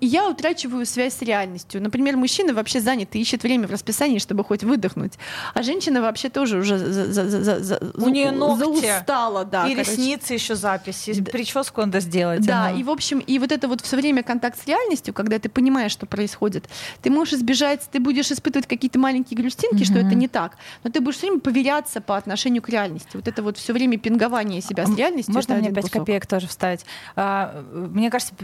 Я 0.00 0.26
утрачиваю 0.30 0.86
связь 0.86 1.14
с 1.14 1.20
реальностью. 1.22 1.82
Например, 1.82 2.16
мужчина 2.16 2.54
вообще 2.54 2.80
занят 2.80 3.14
и 3.14 3.20
ищет 3.20 3.42
время 3.42 3.68
в 3.68 3.70
расписании, 3.70 4.18
чтобы 4.18 4.42
хоть 4.42 4.64
выдохнуть. 4.64 5.12
А 5.52 5.62
женщина 5.62 6.00
вообще 6.00 6.30
тоже 6.30 6.58
уже 6.58 6.78
за- 6.78 7.12
за- 7.12 7.28
за- 7.28 7.42
за- 7.42 7.60
за- 7.60 7.92
У 7.96 8.08
нее 8.08 8.30
ногти. 8.30 8.60
заустала, 8.64 9.44
да. 9.44 9.66
и 9.68 9.74
короче. 9.74 9.90
ресницы 9.90 10.32
еще 10.32 10.54
запись, 10.54 11.08
и 11.08 11.22
прическу 11.22 11.82
надо 11.82 12.00
сделать. 12.00 12.46
Да, 12.46 12.68
она. 12.68 12.78
и 12.78 12.82
в 12.82 12.88
общем, 12.90 13.18
и 13.18 13.38
вот 13.38 13.52
это 13.52 13.68
вот 13.68 13.82
все 13.82 13.96
время 13.96 14.22
контакт 14.22 14.58
с 14.62 14.66
реальностью, 14.66 15.12
когда 15.12 15.38
ты 15.38 15.50
понимаешь, 15.58 15.90
что 15.90 16.06
происходит, 16.06 16.68
ты 17.02 17.10
можешь 17.10 17.34
избежать, 17.34 17.80
ты 17.90 17.98
будешь 17.98 18.30
испытывать 18.30 18.68
какие-то 18.68 19.00
маленькие 19.00 19.36
грустинки, 19.40 19.82
что 19.82 19.98
это 19.98 20.14
не 20.14 20.28
так, 20.28 20.56
но 20.84 20.90
ты 20.90 21.00
будешь 21.00 21.16
все 21.16 21.26
время 21.26 21.40
поверяться 21.40 22.00
по 22.00 22.16
отношению 22.16 22.62
к 22.62 22.68
реальности. 22.68 23.10
Вот 23.14 23.26
это 23.26 23.42
вот 23.42 23.58
все 23.58 23.72
время 23.72 23.98
пингование 23.98 24.60
себя 24.60 24.86
с 24.86 24.96
реальностью. 24.96 25.34
Можно 25.34 25.54
мне 25.56 25.64
один 25.64 25.74
5 25.74 25.82
кусок. 25.82 26.00
копеек 26.00 26.26
тоже 26.26 26.46
вставить? 26.46 26.86
А, 27.16 27.64
Мне 27.72 28.08
кажется, 28.08 28.34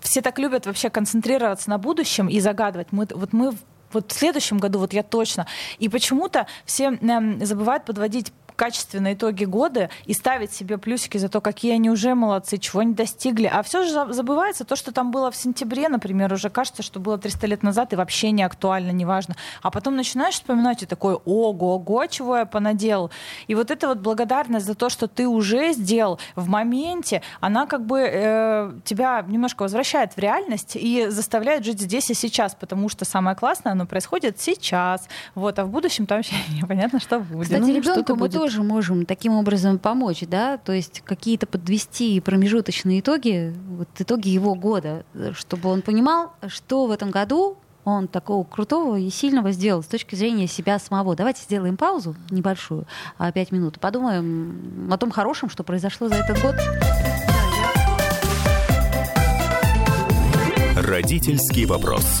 все 0.00 0.20
так 0.20 0.40
любят 0.40 0.66
вообще 0.66 0.90
концентрироваться 0.90 1.70
на 1.70 1.78
будущем 1.78 2.26
и 2.28 2.40
загадывать. 2.40 2.88
Мы, 2.90 3.06
вот 3.14 3.32
мы 3.32 3.52
вот 3.92 4.10
в 4.10 4.18
следующем 4.18 4.58
году, 4.58 4.80
вот 4.80 4.92
я 4.92 5.04
точно. 5.04 5.46
И 5.78 5.88
почему-то 5.88 6.48
все 6.64 6.86
эм, 6.86 7.44
забывают 7.44 7.84
подводить 7.84 8.32
качественные 8.56 9.14
итоги 9.14 9.44
года 9.44 9.90
и 10.06 10.14
ставить 10.14 10.52
себе 10.52 10.78
плюсики 10.78 11.18
за 11.18 11.28
то, 11.28 11.40
какие 11.40 11.72
они 11.74 11.90
уже 11.90 12.14
молодцы, 12.14 12.58
чего 12.58 12.80
они 12.80 12.94
достигли. 12.94 13.50
А 13.52 13.62
все 13.62 13.84
же 13.84 13.90
за- 13.92 14.12
забывается 14.12 14.64
то, 14.64 14.76
что 14.76 14.92
там 14.92 15.10
было 15.10 15.30
в 15.30 15.36
сентябре, 15.36 15.88
например, 15.88 16.32
уже 16.32 16.50
кажется, 16.50 16.82
что 16.82 17.00
было 17.00 17.18
300 17.18 17.46
лет 17.46 17.62
назад 17.62 17.92
и 17.92 17.96
вообще 17.96 18.30
не 18.30 18.42
актуально, 18.42 18.90
неважно. 18.92 19.34
А 19.62 19.70
потом 19.70 19.96
начинаешь 19.96 20.34
вспоминать 20.34 20.82
и 20.82 20.86
такой, 20.86 21.14
ого-го, 21.24 22.06
чего 22.06 22.36
я 22.38 22.46
понаделал. 22.46 23.10
И 23.46 23.54
вот 23.54 23.70
эта 23.70 23.88
вот 23.88 23.98
благодарность 23.98 24.66
за 24.66 24.74
то, 24.74 24.88
что 24.88 25.08
ты 25.08 25.26
уже 25.26 25.72
сделал 25.72 26.18
в 26.36 26.48
моменте, 26.48 27.22
она 27.40 27.66
как 27.66 27.84
бы 27.86 28.00
э, 28.00 28.72
тебя 28.84 29.24
немножко 29.26 29.62
возвращает 29.62 30.12
в 30.14 30.18
реальность 30.18 30.76
и 30.76 31.06
заставляет 31.08 31.64
жить 31.64 31.80
здесь 31.80 32.10
и 32.10 32.14
сейчас, 32.14 32.54
потому 32.54 32.88
что 32.88 33.04
самое 33.04 33.36
классное, 33.36 33.72
оно 33.72 33.86
происходит 33.86 34.40
сейчас. 34.40 35.08
Вот, 35.34 35.58
а 35.58 35.64
в 35.64 35.70
будущем 35.70 36.06
там 36.06 36.18
вообще 36.18 36.34
непонятно, 36.62 37.00
что 37.00 37.18
будет. 37.20 37.44
Кстати, 37.44 37.60
Ну, 37.60 37.68
ребенку 37.74 38.12
мы 38.14 38.18
будет. 38.18 38.43
Тоже 38.44 38.62
можем 38.62 39.06
таким 39.06 39.32
образом 39.32 39.78
помочь, 39.78 40.20
да, 40.28 40.58
то 40.58 40.72
есть 40.72 41.00
какие-то 41.00 41.46
подвести 41.46 42.20
промежуточные 42.20 43.00
итоги, 43.00 43.54
вот 43.68 43.88
итоги 43.98 44.28
его 44.28 44.54
года, 44.54 45.06
э, 45.14 45.32
чтобы 45.34 45.70
он 45.70 45.80
понимал, 45.80 46.34
что 46.48 46.84
в 46.84 46.90
этом 46.90 47.10
году 47.10 47.56
он 47.84 48.06
такого 48.06 48.44
крутого 48.44 48.96
и 48.98 49.08
сильного 49.08 49.50
сделал 49.52 49.82
с 49.82 49.86
точки 49.86 50.14
зрения 50.14 50.46
себя 50.46 50.78
самого. 50.78 51.16
Давайте 51.16 51.40
сделаем 51.42 51.78
паузу 51.78 52.16
небольшую, 52.28 52.84
а, 53.16 53.32
пять 53.32 53.50
минут, 53.50 53.80
подумаем 53.80 54.90
о 54.92 54.98
том 54.98 55.10
хорошем, 55.10 55.48
что 55.48 55.64
произошло 55.64 56.08
за 56.08 56.16
этот 56.16 56.38
год. 56.42 56.54
Родительский 60.76 61.64
вопрос. 61.64 62.20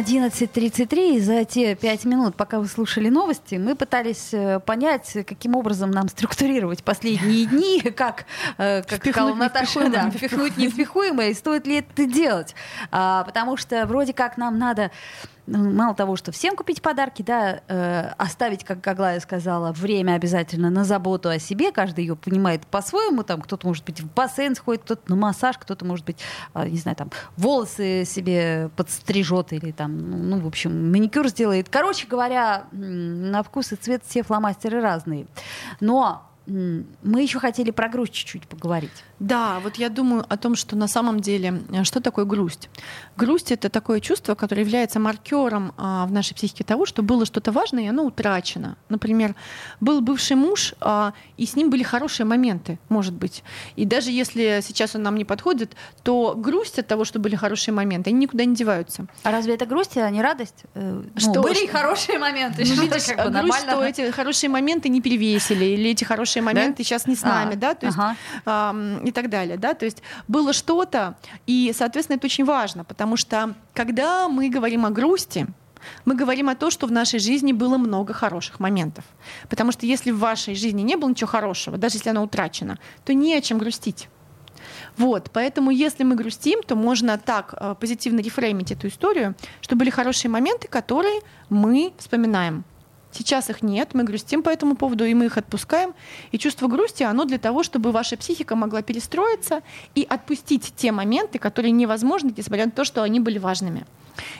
11.33, 0.00 1.16
и 1.16 1.20
за 1.20 1.44
те 1.44 1.74
пять 1.74 2.04
минут, 2.04 2.36
пока 2.36 2.58
вы 2.58 2.66
слушали 2.66 3.08
новости, 3.08 3.56
мы 3.56 3.74
пытались 3.74 4.30
э, 4.32 4.60
понять, 4.60 5.16
каким 5.26 5.56
образом 5.56 5.90
нам 5.90 6.08
структурировать 6.08 6.82
последние 6.84 7.46
дни, 7.46 7.80
как, 7.80 8.26
э, 8.58 8.82
как 8.82 9.00
Впихнуть 9.00 9.36
Наташа, 9.36 9.88
да, 9.88 10.10
впихнуть 10.10 10.56
невпихуемое, 10.56 11.30
и 11.30 11.34
стоит 11.34 11.66
ли 11.66 11.76
это 11.76 12.06
делать. 12.06 12.54
А, 12.90 13.24
потому 13.24 13.56
что 13.56 13.86
вроде 13.86 14.12
как 14.12 14.36
нам 14.36 14.58
надо 14.58 14.90
мало 15.46 15.94
того, 15.94 16.16
что 16.16 16.32
всем 16.32 16.56
купить 16.56 16.82
подарки, 16.82 17.22
да, 17.22 17.60
э, 17.68 18.12
оставить, 18.18 18.64
как 18.64 18.86
Аглая 18.86 19.20
сказала, 19.20 19.72
время 19.72 20.14
обязательно 20.14 20.70
на 20.70 20.84
заботу 20.84 21.28
о 21.28 21.38
себе. 21.38 21.72
Каждый 21.72 22.00
ее 22.00 22.16
понимает 22.16 22.66
по-своему. 22.66 23.22
Там 23.22 23.40
кто-то, 23.40 23.66
может 23.66 23.84
быть, 23.84 24.00
в 24.00 24.12
бассейн 24.12 24.54
сходит, 24.54 24.82
кто-то 24.82 25.02
на 25.10 25.16
массаж, 25.16 25.58
кто-то, 25.58 25.84
может 25.84 26.04
быть, 26.04 26.18
э, 26.54 26.68
не 26.68 26.78
знаю, 26.78 26.96
там 26.96 27.10
волосы 27.36 28.04
себе 28.04 28.70
подстрижет 28.76 29.52
или 29.52 29.70
там, 29.72 29.98
ну, 29.98 30.16
ну, 30.16 30.40
в 30.40 30.46
общем, 30.46 30.92
маникюр 30.92 31.28
сделает. 31.28 31.68
Короче 31.68 32.06
говоря, 32.06 32.64
на 32.72 33.42
вкус 33.42 33.72
и 33.72 33.76
цвет 33.76 34.02
все 34.06 34.22
фломастеры 34.22 34.80
разные. 34.80 35.26
Но 35.80 36.22
мы 36.46 37.22
еще 37.22 37.38
хотели 37.38 37.70
про 37.70 37.88
грусть 37.88 38.12
чуть-чуть 38.12 38.46
поговорить. 38.46 38.90
Да, 39.18 39.60
вот 39.60 39.76
я 39.76 39.88
думаю 39.88 40.26
о 40.28 40.36
том, 40.36 40.56
что 40.56 40.76
на 40.76 40.88
самом 40.88 41.20
деле, 41.20 41.62
э, 41.70 41.84
что 41.84 42.00
такое 42.00 42.24
грусть? 42.24 42.68
Грусть— 43.16 43.50
это 43.52 43.70
такое 43.70 44.00
чувство, 44.00 44.34
которое 44.34 44.62
является 44.62 45.00
маркером 45.00 45.72
а, 45.78 46.04
в 46.06 46.12
нашей 46.12 46.34
психике 46.34 46.64
того, 46.64 46.84
что 46.84 47.02
было 47.02 47.24
что-то 47.24 47.52
важное, 47.52 47.84
и 47.84 47.86
оно 47.86 48.04
утрачено. 48.04 48.76
Например, 48.88 49.34
был 49.80 50.00
бывший 50.00 50.36
муж, 50.36 50.74
а, 50.80 51.14
и 51.38 51.46
с 51.46 51.56
ним 51.56 51.70
были 51.70 51.82
хорошие 51.82 52.26
моменты, 52.26 52.78
может 52.88 53.14
быть. 53.14 53.42
И 53.76 53.84
даже 53.86 54.10
если 54.10 54.60
сейчас 54.62 54.94
он 54.94 55.02
нам 55.02 55.16
не 55.16 55.24
подходит, 55.24 55.74
то 56.02 56.34
грусть 56.36 56.78
от 56.78 56.86
того, 56.86 57.04
что 57.04 57.18
были 57.18 57.36
хорошие 57.36 57.72
моменты, 57.72 58.10
они 58.10 58.18
никуда 58.18 58.44
не 58.44 58.54
деваются. 58.54 59.06
А 59.22 59.30
разве 59.30 59.54
это 59.54 59.64
грусть, 59.64 59.96
а 59.96 60.10
не 60.10 60.20
радость? 60.20 60.64
Э, 60.74 61.02
ну, 61.14 61.20
Что- 61.20 61.40
были 61.40 61.64
и 61.64 61.68
что- 61.68 61.78
хорошие 61.78 62.18
моменты. 62.18 62.64
Ну, 62.66 62.82
видишь, 62.82 63.08
бы 63.08 63.30
грусть, 63.30 63.60
что 63.60 63.82
эти 63.82 64.10
хорошие 64.10 64.50
моменты 64.50 64.88
не 64.88 65.00
перевесили, 65.00 65.64
или 65.64 65.90
эти 65.90 66.04
хорошие 66.04 66.33
моменты 66.42 66.82
сейчас 66.84 67.06
не 67.06 67.16
с 67.16 67.24
А, 67.24 67.28
нами, 67.28 67.54
да, 67.54 67.74
то 67.74 67.86
есть 67.86 67.98
ага. 67.98 68.16
ам, 68.44 69.04
и 69.04 69.12
так 69.12 69.30
далее, 69.30 69.56
да, 69.56 69.74
то 69.74 69.84
есть 69.84 70.02
было 70.28 70.52
что-то, 70.52 71.16
и, 71.46 71.72
соответственно, 71.76 72.16
это 72.16 72.26
очень 72.26 72.44
важно, 72.44 72.84
потому 72.84 73.16
что 73.16 73.54
когда 73.72 74.28
мы 74.28 74.48
говорим 74.48 74.86
о 74.86 74.90
грусти, 74.90 75.46
мы 76.04 76.14
говорим 76.14 76.48
о 76.48 76.54
том, 76.54 76.70
что 76.70 76.86
в 76.86 76.92
нашей 76.92 77.18
жизни 77.18 77.52
было 77.52 77.76
много 77.78 78.14
хороших 78.14 78.60
моментов. 78.60 79.04
Потому 79.48 79.72
что 79.72 79.86
если 79.86 80.12
в 80.12 80.18
вашей 80.18 80.54
жизни 80.54 80.82
не 80.82 80.96
было 80.96 81.10
ничего 81.10 81.28
хорошего, 81.28 81.76
даже 81.76 81.96
если 81.96 82.10
она 82.10 82.22
утрачена, 82.22 82.78
то 83.04 83.12
не 83.12 83.34
о 83.34 83.40
чем 83.40 83.58
грустить. 83.58 84.08
Вот, 84.96 85.30
поэтому 85.32 85.70
если 85.70 86.04
мы 86.04 86.14
грустим, 86.14 86.62
то 86.62 86.76
можно 86.76 87.18
так 87.18 87.54
э, 87.56 87.74
позитивно 87.78 88.20
рефреймить 88.20 88.72
эту 88.72 88.88
историю, 88.88 89.34
что 89.60 89.76
были 89.76 89.90
хорошие 89.90 90.30
моменты, 90.30 90.68
которые 90.68 91.20
мы 91.50 91.92
вспоминаем. 91.98 92.64
Сейчас 93.16 93.48
их 93.48 93.62
нет, 93.62 93.94
мы 93.94 94.02
грустим 94.02 94.42
по 94.42 94.50
этому 94.50 94.74
поводу, 94.74 95.04
и 95.04 95.14
мы 95.14 95.26
их 95.26 95.38
отпускаем. 95.38 95.94
И 96.32 96.38
чувство 96.38 96.66
грусти, 96.66 97.04
оно 97.04 97.24
для 97.24 97.38
того, 97.38 97.62
чтобы 97.62 97.92
ваша 97.92 98.16
психика 98.16 98.56
могла 98.56 98.82
перестроиться 98.82 99.62
и 99.94 100.04
отпустить 100.08 100.74
те 100.76 100.90
моменты, 100.90 101.38
которые 101.38 101.70
невозможны, 101.70 102.34
несмотря 102.36 102.66
на 102.66 102.72
то, 102.72 102.84
что 102.84 103.02
они 103.02 103.20
были 103.20 103.38
важными. 103.38 103.86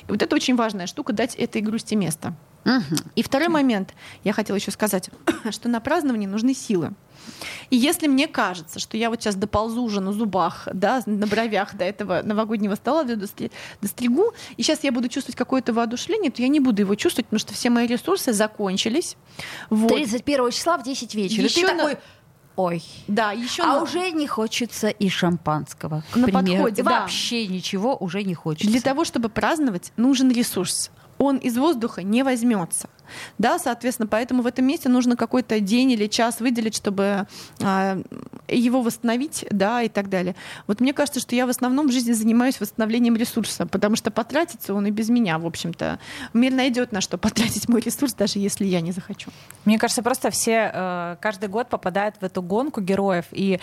И 0.08 0.10
вот 0.10 0.22
это 0.22 0.34
очень 0.34 0.56
важная 0.56 0.88
штука, 0.88 1.12
дать 1.12 1.36
этой 1.36 1.62
грусти 1.62 1.94
место. 1.94 2.34
Мгм. 2.64 2.96
И 3.14 3.22
второй 3.22 3.48
момент, 3.48 3.94
я 4.24 4.32
хотела 4.32 4.56
еще 4.56 4.72
сказать, 4.72 5.10
что 5.50 5.68
на 5.68 5.80
праздновании 5.80 6.26
нужны 6.26 6.52
силы. 6.52 6.92
И 7.70 7.76
если 7.76 8.06
мне 8.06 8.26
кажется, 8.28 8.78
что 8.78 8.96
я 8.96 9.10
вот 9.10 9.22
сейчас 9.22 9.34
доползу 9.36 9.82
уже 9.82 10.00
на 10.00 10.12
зубах, 10.12 10.68
да, 10.72 11.02
на 11.06 11.26
бровях 11.26 11.74
до 11.74 11.84
этого 11.84 12.22
новогоднего 12.22 12.74
стола, 12.74 13.04
до- 13.04 13.16
достри- 13.16 13.50
достригу, 13.80 14.32
и 14.56 14.62
сейчас 14.62 14.84
я 14.84 14.92
буду 14.92 15.08
чувствовать 15.08 15.36
какое-то 15.36 15.72
воодушевление, 15.72 16.30
то 16.30 16.42
я 16.42 16.48
не 16.48 16.60
буду 16.60 16.82
его 16.82 16.94
чувствовать, 16.94 17.26
потому 17.26 17.40
что 17.40 17.54
все 17.54 17.70
мои 17.70 17.86
ресурсы 17.86 18.32
закончились. 18.32 19.16
Вот. 19.70 19.88
31 19.92 20.50
числа 20.50 20.78
в 20.78 20.82
10 20.84 21.14
вечера. 21.14 21.44
Еще 21.44 21.66
ты 21.66 21.72
на- 21.74 21.78
такой, 21.78 21.98
ой, 22.56 22.82
Да, 23.08 23.32
еще 23.32 23.62
а 23.62 23.66
на- 23.66 23.82
уже 23.82 24.10
не 24.10 24.26
хочется 24.26 24.88
и 24.88 25.08
шампанского. 25.08 26.02
к 26.12 26.16
На 26.16 26.26
примеру. 26.26 26.62
подходе, 26.64 26.82
да. 26.82 27.00
Вообще 27.00 27.46
ничего 27.46 27.96
уже 27.96 28.22
не 28.22 28.34
хочется. 28.34 28.70
Для 28.70 28.80
того, 28.80 29.04
чтобы 29.04 29.28
праздновать, 29.28 29.92
нужен 29.96 30.30
ресурс. 30.30 30.90
Он 31.18 31.36
из 31.36 31.56
воздуха 31.56 32.02
не 32.02 32.22
возьмется. 32.22 32.88
Да, 33.38 33.58
соответственно, 33.58 34.06
поэтому 34.06 34.42
в 34.42 34.46
этом 34.46 34.66
месте 34.66 34.88
нужно 34.88 35.16
какой-то 35.16 35.60
день 35.60 35.92
или 35.92 36.06
час 36.06 36.40
выделить, 36.40 36.74
чтобы 36.74 37.26
а, 37.62 37.98
его 38.48 38.82
восстановить, 38.82 39.46
да, 39.50 39.82
и 39.82 39.88
так 39.88 40.08
далее. 40.08 40.34
Вот 40.66 40.80
мне 40.80 40.92
кажется, 40.92 41.20
что 41.20 41.34
я 41.34 41.46
в 41.46 41.50
основном 41.50 41.88
в 41.88 41.92
жизни 41.92 42.12
занимаюсь 42.12 42.60
восстановлением 42.60 43.16
ресурса, 43.16 43.66
потому 43.66 43.96
что 43.96 44.10
потратится 44.10 44.74
он 44.74 44.86
и 44.86 44.90
без 44.90 45.08
меня, 45.08 45.38
в 45.38 45.46
общем-то. 45.46 45.98
Мир 46.32 46.52
найдет 46.52 46.92
на 46.92 47.00
что 47.00 47.18
потратить 47.18 47.68
мой 47.68 47.80
ресурс, 47.80 48.14
даже 48.14 48.38
если 48.38 48.64
я 48.64 48.80
не 48.80 48.92
захочу. 48.92 49.30
Мне 49.64 49.78
кажется, 49.78 50.02
просто 50.02 50.30
все 50.30 50.70
э, 50.72 51.16
каждый 51.20 51.48
год 51.48 51.68
попадают 51.68 52.16
в 52.20 52.24
эту 52.24 52.42
гонку 52.42 52.80
героев 52.80 53.26
и 53.30 53.60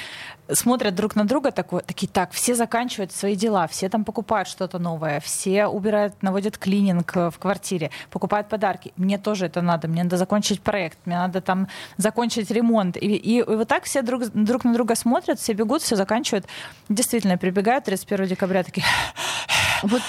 смотрят 0.52 0.96
друг 0.96 1.16
на 1.16 1.26
друга 1.26 1.52
такой, 1.52 1.82
такие, 1.82 2.08
так, 2.08 2.32
все 2.32 2.56
заканчивают 2.56 3.12
свои 3.12 3.36
дела, 3.36 3.68
все 3.68 3.90
там 3.90 4.04
покупают 4.04 4.48
что-то 4.48 4.80
новое, 4.80 5.20
все 5.20 5.68
убирают, 5.68 6.22
наводят 6.22 6.58
клининг 6.58 7.16
э, 7.16 7.30
в 7.30 7.40
квартире, 7.40 7.92
покупают 8.10 8.50
подарки. 8.50 8.94
Мне 8.96 9.18
тоже 9.18 9.31
это 9.40 9.62
надо, 9.62 9.88
мне 9.88 10.04
надо 10.04 10.18
закончить 10.18 10.62
проект, 10.62 10.98
мне 11.06 11.16
надо 11.18 11.42
там 11.42 11.68
закончить 11.98 12.52
ремонт. 12.52 12.98
И, 12.98 13.00
и- 13.16 13.40
и 13.40 13.44
вот 13.44 13.68
так 13.68 13.84
все 13.86 14.02
друг, 14.02 14.24
друг 14.34 14.64
на 14.66 14.74
друга 14.74 14.96
смотрят, 14.96 15.40
все 15.40 15.54
бегут, 15.54 15.82
все 15.82 15.96
заканчивают. 15.96 16.46
Действительно, 16.90 17.38
прибегают 17.38 17.86
31 17.86 18.28
декабря 18.28 18.64
такие, 18.64 18.86
Вот, 19.84 20.02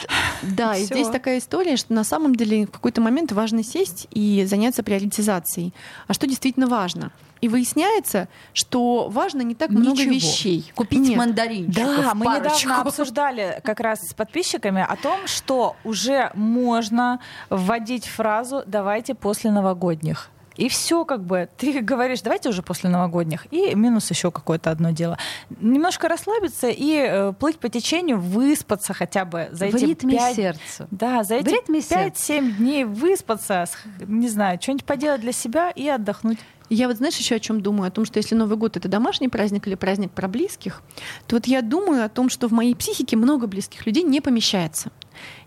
да, 0.42 0.76
и 0.76 0.84
здесь 0.84 1.08
такая 1.08 1.38
история, 1.38 1.76
что 1.76 1.92
на 1.92 2.04
самом 2.04 2.34
деле 2.34 2.66
в 2.66 2.70
какой-то 2.70 3.00
момент 3.00 3.32
важно 3.32 3.62
сесть 3.62 4.06
и 4.10 4.44
заняться 4.46 4.82
приоритизацией. 4.82 5.72
А 6.06 6.12
что 6.14 6.26
действительно 6.26 6.66
важно? 6.66 7.10
И 7.40 7.48
выясняется, 7.48 8.28
что 8.52 9.08
важно 9.08 9.42
не 9.42 9.56
так 9.56 9.70
много 9.70 9.90
Ничего. 10.00 10.14
вещей. 10.14 10.70
Купить 10.76 11.00
Нет. 11.00 11.18
мандаринчиков 11.18 12.04
Да, 12.04 12.14
мы 12.14 12.24
парочку. 12.24 12.68
недавно 12.68 12.82
обсуждали 12.88 13.60
как 13.64 13.80
раз 13.80 14.00
с 14.08 14.14
подписчиками 14.14 14.86
о 14.88 14.94
том, 14.94 15.26
что 15.26 15.74
уже 15.82 16.30
можно 16.34 17.18
вводить 17.50 18.06
фразу 18.06 18.62
«давайте 18.66 19.14
после 19.16 19.50
новогодних». 19.50 20.30
И 20.56 20.68
все 20.68 21.04
как 21.04 21.24
бы, 21.24 21.48
ты 21.56 21.80
говоришь, 21.80 22.22
давайте 22.22 22.48
уже 22.48 22.62
после 22.62 22.90
новогодних, 22.90 23.46
и 23.50 23.74
минус 23.74 24.10
еще 24.10 24.30
какое-то 24.30 24.70
одно 24.70 24.90
дело. 24.90 25.18
Немножко 25.60 26.08
расслабиться 26.08 26.68
и 26.68 26.96
э, 26.96 27.32
плыть 27.32 27.58
по 27.58 27.68
течению, 27.68 28.20
выспаться 28.20 28.92
хотя 28.94 29.24
бы 29.24 29.48
за 29.52 29.66
В 29.66 29.74
эти 29.74 29.84
ритме 29.84 30.16
пять- 30.18 30.36
сердца. 30.36 30.88
Да, 30.90 31.22
за 31.24 31.36
эти 31.36 31.48
ритме 31.48 31.80
сердца. 31.80 32.32
5-7 32.34 32.50
дней 32.56 32.84
выспаться, 32.84 33.64
не 34.06 34.28
знаю, 34.28 34.58
что-нибудь 34.60 34.84
поделать 34.84 35.20
для 35.20 35.32
себя 35.32 35.70
и 35.70 35.88
отдохнуть. 35.88 36.38
Я 36.74 36.88
вот 36.88 36.96
знаешь 36.96 37.16
еще 37.16 37.34
о 37.34 37.40
чем 37.40 37.60
думаю? 37.60 37.88
О 37.88 37.90
том, 37.90 38.04
что 38.04 38.18
если 38.18 38.34
Новый 38.34 38.56
год 38.56 38.76
это 38.76 38.88
домашний 38.88 39.28
праздник 39.28 39.66
или 39.66 39.74
праздник 39.74 40.10
про 40.10 40.26
близких, 40.26 40.82
то 41.26 41.36
вот 41.36 41.46
я 41.46 41.60
думаю 41.60 42.04
о 42.04 42.08
том, 42.08 42.30
что 42.30 42.48
в 42.48 42.52
моей 42.52 42.74
психике 42.74 43.16
много 43.16 43.46
близких 43.46 43.84
людей 43.86 44.02
не 44.02 44.20
помещается. 44.20 44.90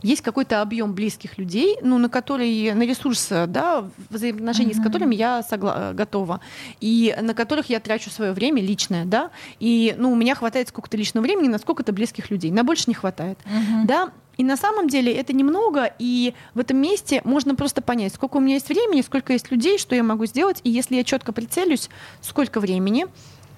Есть 0.04 0.22
какой-то 0.22 0.62
объем 0.62 0.94
близких 0.94 1.40
людей, 1.40 1.78
ну, 1.82 1.98
на 1.98 2.08
который, 2.08 2.74
на 2.74 2.84
ресурс, 2.84 3.30
да, 3.30 3.90
взаимоотношений 4.12 4.74
с 4.76 4.80
которыми 4.80 5.16
я 5.16 5.42
согла- 5.50 5.94
готова, 5.94 6.40
и 6.80 7.16
на 7.20 7.34
которых 7.34 7.70
я 7.70 7.80
трачу 7.80 8.12
свое 8.12 8.32
время 8.32 8.62
личное, 8.62 9.06
да, 9.06 9.32
и, 9.60 9.96
ну, 9.98 10.12
у 10.12 10.16
меня 10.16 10.36
хватает 10.36 10.70
сколько-то 10.70 10.96
личного 10.98 11.24
времени 11.24 11.48
на 11.48 11.58
сколько-то 11.58 11.92
близких 11.92 12.30
людей, 12.30 12.52
на 12.52 12.64
больше 12.64 12.84
не 12.88 12.94
хватает, 12.94 13.40
да, 13.86 14.12
и 14.38 14.44
на 14.44 14.58
самом 14.58 14.88
деле 14.88 15.14
это 15.14 15.34
немного, 15.34 15.94
и 16.00 16.34
в 16.54 16.60
этом 16.60 16.78
месте 16.78 17.22
можно 17.24 17.56
просто 17.56 17.82
понять, 17.82 18.14
сколько 18.14 18.38
у 18.38 18.40
меня 18.40 18.56
есть 18.56 18.70
времени, 18.70 19.02
сколько 19.02 19.34
есть 19.34 19.52
людей, 19.52 19.78
что 19.78 19.96
я 19.96 20.04
могу 20.04 20.26
сделать, 20.26 20.62
и 20.64 20.70
если 20.70 20.96
я 20.96 21.04
четко 21.04 21.32
прицелюсь, 21.32 21.90
сколько 22.22 22.60
времени, 22.60 23.08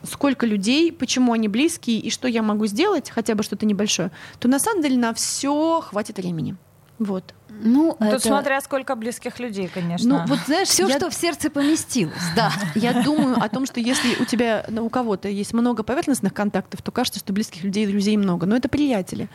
сколько 0.03 0.45
людей, 0.45 0.91
почему 0.91 1.33
они 1.33 1.47
близкие 1.47 1.99
и 1.99 2.09
что 2.09 2.27
я 2.27 2.41
могу 2.41 2.65
сделать, 2.67 3.09
хотя 3.09 3.35
бы 3.35 3.43
что-то 3.43 3.65
небольшое, 3.65 4.11
то 4.39 4.47
на 4.47 4.59
самом 4.59 4.81
деле 4.81 4.97
на 4.97 5.13
все 5.13 5.81
хватит 5.81 6.17
времени. 6.17 6.55
Вот. 6.99 7.33
Ну, 7.62 7.96
Тут 8.00 8.08
это- 8.08 8.20
смотря 8.28 8.62
сколько 8.62 8.96
близких 8.96 9.39
людей, 9.39 9.70
конечно. 9.74 10.20
Ну, 10.20 10.26
вот 10.28 10.39
знаешь, 10.46 10.67
Все, 10.67 10.88
я, 10.88 10.98
что 10.98 11.10
в 11.10 11.13
сердце 11.13 11.50
поместилось, 11.50 12.13
да. 12.36 12.52
я 12.76 13.02
думаю 13.04 13.38
о 13.41 13.50
том, 13.50 13.65
что 13.65 13.80
если 13.80 14.15
у 14.22 14.26
тебя, 14.26 14.65
ну, 14.70 14.86
у 14.86 14.89
кого-то 14.89 15.28
есть 15.28 15.54
много 15.54 15.84
поверхностных 15.84 16.34
контактов, 16.34 16.82
то 16.82 16.91
кажется, 16.91 17.20
что 17.20 17.34
близких 17.34 17.63
людей 17.63 17.86
и 17.86 17.88
друзей 17.88 18.17
много, 18.17 18.46
но 18.46 18.56
это 18.56 18.70
приятели. 18.70 19.30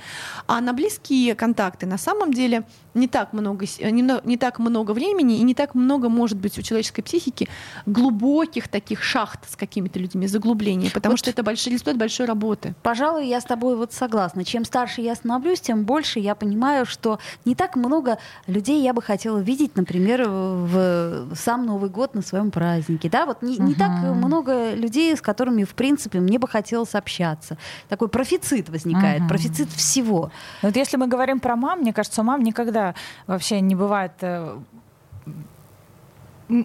А 0.47 0.61
на 0.61 0.73
близкие 0.73 1.35
контакты 1.35 1.87
на 1.87 1.99
самом 1.99 2.33
деле 2.33 2.65
не 2.95 3.09
так 3.09 3.33
много, 3.33 3.65
не, 3.81 4.21
не 4.25 4.37
так 4.37 4.59
много 4.59 4.93
времени 4.93 5.39
и 5.39 5.43
не 5.43 5.55
так 5.55 5.75
много 5.75 6.09
может 6.09 6.39
быть 6.39 6.59
у 6.59 6.63
человеческой 6.63 7.03
психики 7.03 7.49
глубоких 7.87 8.69
таких 8.69 9.03
шахт 9.03 9.51
с 9.51 9.57
какими-то 9.57 9.99
людьми, 9.99 10.27
заглубления, 10.27 10.91
потому 10.91 11.13
Вот. 11.15 11.19
что 11.19 11.31
это 11.31 11.43
большой, 11.43 11.79
стоит 11.79 11.97
большой 11.97 12.27
работы. 12.27 12.75
Пожалуй, 12.83 13.27
я 13.27 13.41
с 13.41 13.45
тобой 13.45 13.77
вот 13.77 13.93
согласна. 13.93 14.45
Чем 14.45 14.65
старше 14.65 15.01
я 15.01 15.15
становлюсь, 15.15 15.61
тем 15.61 15.85
больше 15.85 16.19
я 16.21 16.35
понимаю, 16.35 16.87
что 16.87 17.19
не 17.45 17.55
так 17.55 17.77
много 17.77 18.12
людей 18.47 18.83
я 18.83 18.93
бы 18.93 19.03
хотела 19.03 19.39
видеть, 19.39 19.77
например, 19.77 20.29
в 20.29 21.35
сам 21.35 21.67
Новый 21.67 21.91
год 21.91 22.15
на 22.15 22.23
своем 22.23 22.51
празднике. 22.51 23.09
Да, 23.09 23.27
вот 23.27 23.43
не, 23.43 23.59
не 23.59 23.75
так 23.75 23.91
много 24.03 24.75
людей, 24.75 25.17
с 25.17 25.21
которыми, 25.21 25.65
в 25.65 25.75
принципе, 25.75 26.21
мне 26.21 26.39
бы 26.39 26.49
хотелось 26.49 26.95
общаться. 26.95 27.57
Такой 27.89 28.09
профицит 28.09 28.69
возникает, 28.69 29.21
Мгм. 29.21 29.29
профицит 29.29 29.69
всего. 29.71 30.31
Вот 30.63 30.77
если 30.77 30.97
мы 30.97 31.07
говорим 31.07 31.41
про 31.41 31.57
мам, 31.57 31.81
мне 31.81 31.93
кажется, 31.93 32.21
у 32.21 32.25
мам 32.25 32.43
никогда 32.43 32.95
вообще 33.27 33.61
не 33.61 33.75
бывает 33.75 34.13
э, 34.21 34.59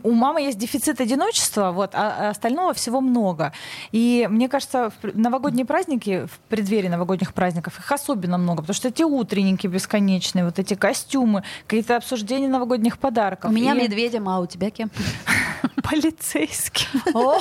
у 0.04 0.12
мамы 0.12 0.41
есть 0.41 0.58
дефицит 0.58 1.02
одиночества, 1.02 1.71
вот, 1.71 1.91
а 1.93 2.08
а 2.17 2.30
остального 2.30 2.73
всего 2.73 3.02
много. 3.02 3.54
И 3.91 4.28
мне 4.30 4.50
кажется, 4.50 4.91
в 5.02 5.17
новогодние 5.17 5.65
праздники, 5.65 6.26
в 6.26 6.39
преддверии 6.50 6.88
новогодних 6.88 7.34
праздников, 7.34 7.80
их 7.80 7.91
особенно 7.91 8.38
много, 8.38 8.62
потому 8.62 8.76
что 8.76 8.88
эти 8.88 9.04
утренники 9.04 9.67
бесконечные, 9.67 10.45
вот 10.45 10.60
эти 10.60 10.73
костюмы, 10.73 11.43
какие-то 11.65 11.97
обсуждения 11.97 12.47
новогодних 12.47 12.97
подарков. 12.97 13.52
У 13.52 13.54
меня 13.54 13.73
И 13.73 13.82
медведем, 13.82 14.28
а 14.30 14.39
у 14.39 14.45
тебя 14.45 14.69
кем? 14.69 14.89
полицейским. 15.84 17.01
О, 17.13 17.39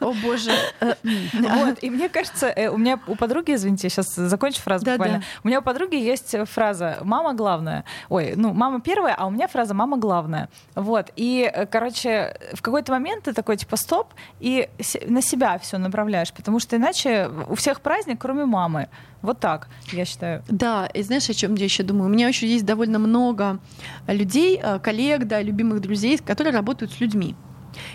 боже. 0.22 0.52
Вот, 0.80 1.78
и 1.82 1.90
мне 1.90 2.08
кажется, 2.08 2.46
э, 2.48 2.68
у 2.68 2.76
меня 2.76 2.98
у 3.06 3.14
подруги, 3.16 3.54
извините, 3.54 3.86
я 3.86 3.90
сейчас 3.90 4.14
закончу 4.14 4.60
фразу 4.60 4.84
Да, 4.84 4.92
буквально. 4.92 5.18
да. 5.18 5.24
У 5.44 5.48
меня 5.48 5.60
у 5.60 5.62
подруги 5.62 5.96
есть 5.96 6.34
фраза 6.48 6.98
«мама 7.02 7.34
главная». 7.34 7.84
Ой, 8.08 8.34
ну, 8.36 8.52
мама 8.52 8.80
первая, 8.80 9.14
а 9.16 9.26
у 9.26 9.30
меня 9.30 9.48
фраза 9.48 9.74
«мама 9.74 9.96
главная». 9.96 10.48
Вот, 10.74 11.10
и, 11.16 11.50
э, 11.52 11.66
короче, 11.66 12.36
в 12.54 12.62
какой-то 12.62 12.92
момент 12.92 13.24
ты 13.24 13.32
такой, 13.32 13.56
типа, 13.56 13.76
стоп, 13.76 14.14
и 14.40 14.68
на 15.06 15.22
себя 15.22 15.58
все 15.58 15.78
направляешь, 15.78 16.32
потому 16.32 16.60
что 16.60 16.76
иначе 16.76 17.30
у 17.48 17.54
всех 17.54 17.80
праздник, 17.80 18.20
кроме 18.20 18.44
мамы. 18.44 18.88
Вот 19.22 19.38
так, 19.38 19.68
я 19.92 20.06
считаю. 20.06 20.42
Да, 20.48 20.86
и 20.86 21.02
знаешь, 21.02 21.28
о 21.28 21.34
чем 21.34 21.54
я 21.54 21.64
еще 21.64 21.82
думаю? 21.82 22.06
У 22.06 22.12
меня 22.12 22.26
еще 22.28 22.46
есть 22.46 22.64
довольно 22.64 22.98
много 22.98 23.58
людей, 24.06 24.58
э, 24.62 24.78
коллег, 24.78 25.24
да, 25.24 25.42
любимых 25.42 25.80
друзей, 25.80 26.16
которые 26.18 26.54
работают 26.54 26.92
с 26.92 27.00
людьми. 27.00 27.34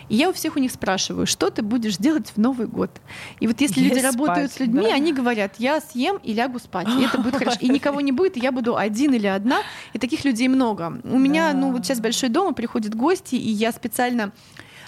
И 0.10 0.16
я 0.16 0.30
у 0.30 0.34
всех 0.34 0.56
у 0.56 0.60
них 0.60 0.72
спрашиваю, 0.72 1.26
что 1.26 1.50
ты 1.50 1.62
будешь 1.62 1.98
делать 1.98 2.32
в 2.36 2.38
Новый 2.38 2.68
год? 2.68 2.92
И 3.40 3.48
вот 3.48 3.60
если 3.62 3.82
люди 3.82 3.94
Есть 3.94 4.06
работают 4.06 4.52
спать, 4.52 4.58
с 4.58 4.60
людьми, 4.60 4.88
да. 4.90 4.96
они 4.96 5.14
говорят, 5.14 5.56
я 5.58 5.82
съем 5.82 6.18
и 6.24 6.34
лягу 6.34 6.60
спать, 6.60 6.88
и 6.88 7.04
это 7.04 7.18
будет 7.18 7.36
хорошо. 7.38 7.58
И 7.60 7.70
никого 7.70 8.02
не 8.02 8.12
будет, 8.12 8.38
и 8.38 8.40
я 8.40 8.52
буду 8.52 8.76
один 8.78 9.14
или 9.14 9.28
одна, 9.28 9.62
и 9.94 10.00
таких 10.00 10.24
людей 10.26 10.48
много. 10.48 11.00
У 11.04 11.18
меня, 11.18 11.54
ну 11.54 11.72
вот 11.72 11.86
сейчас 11.86 12.00
большой 12.00 12.30
дом, 12.30 12.52
и 12.54 12.56
приходят 12.56 12.96
гости, 12.96 13.36
и 13.36 13.50
я 13.50 13.72
специально 13.72 14.32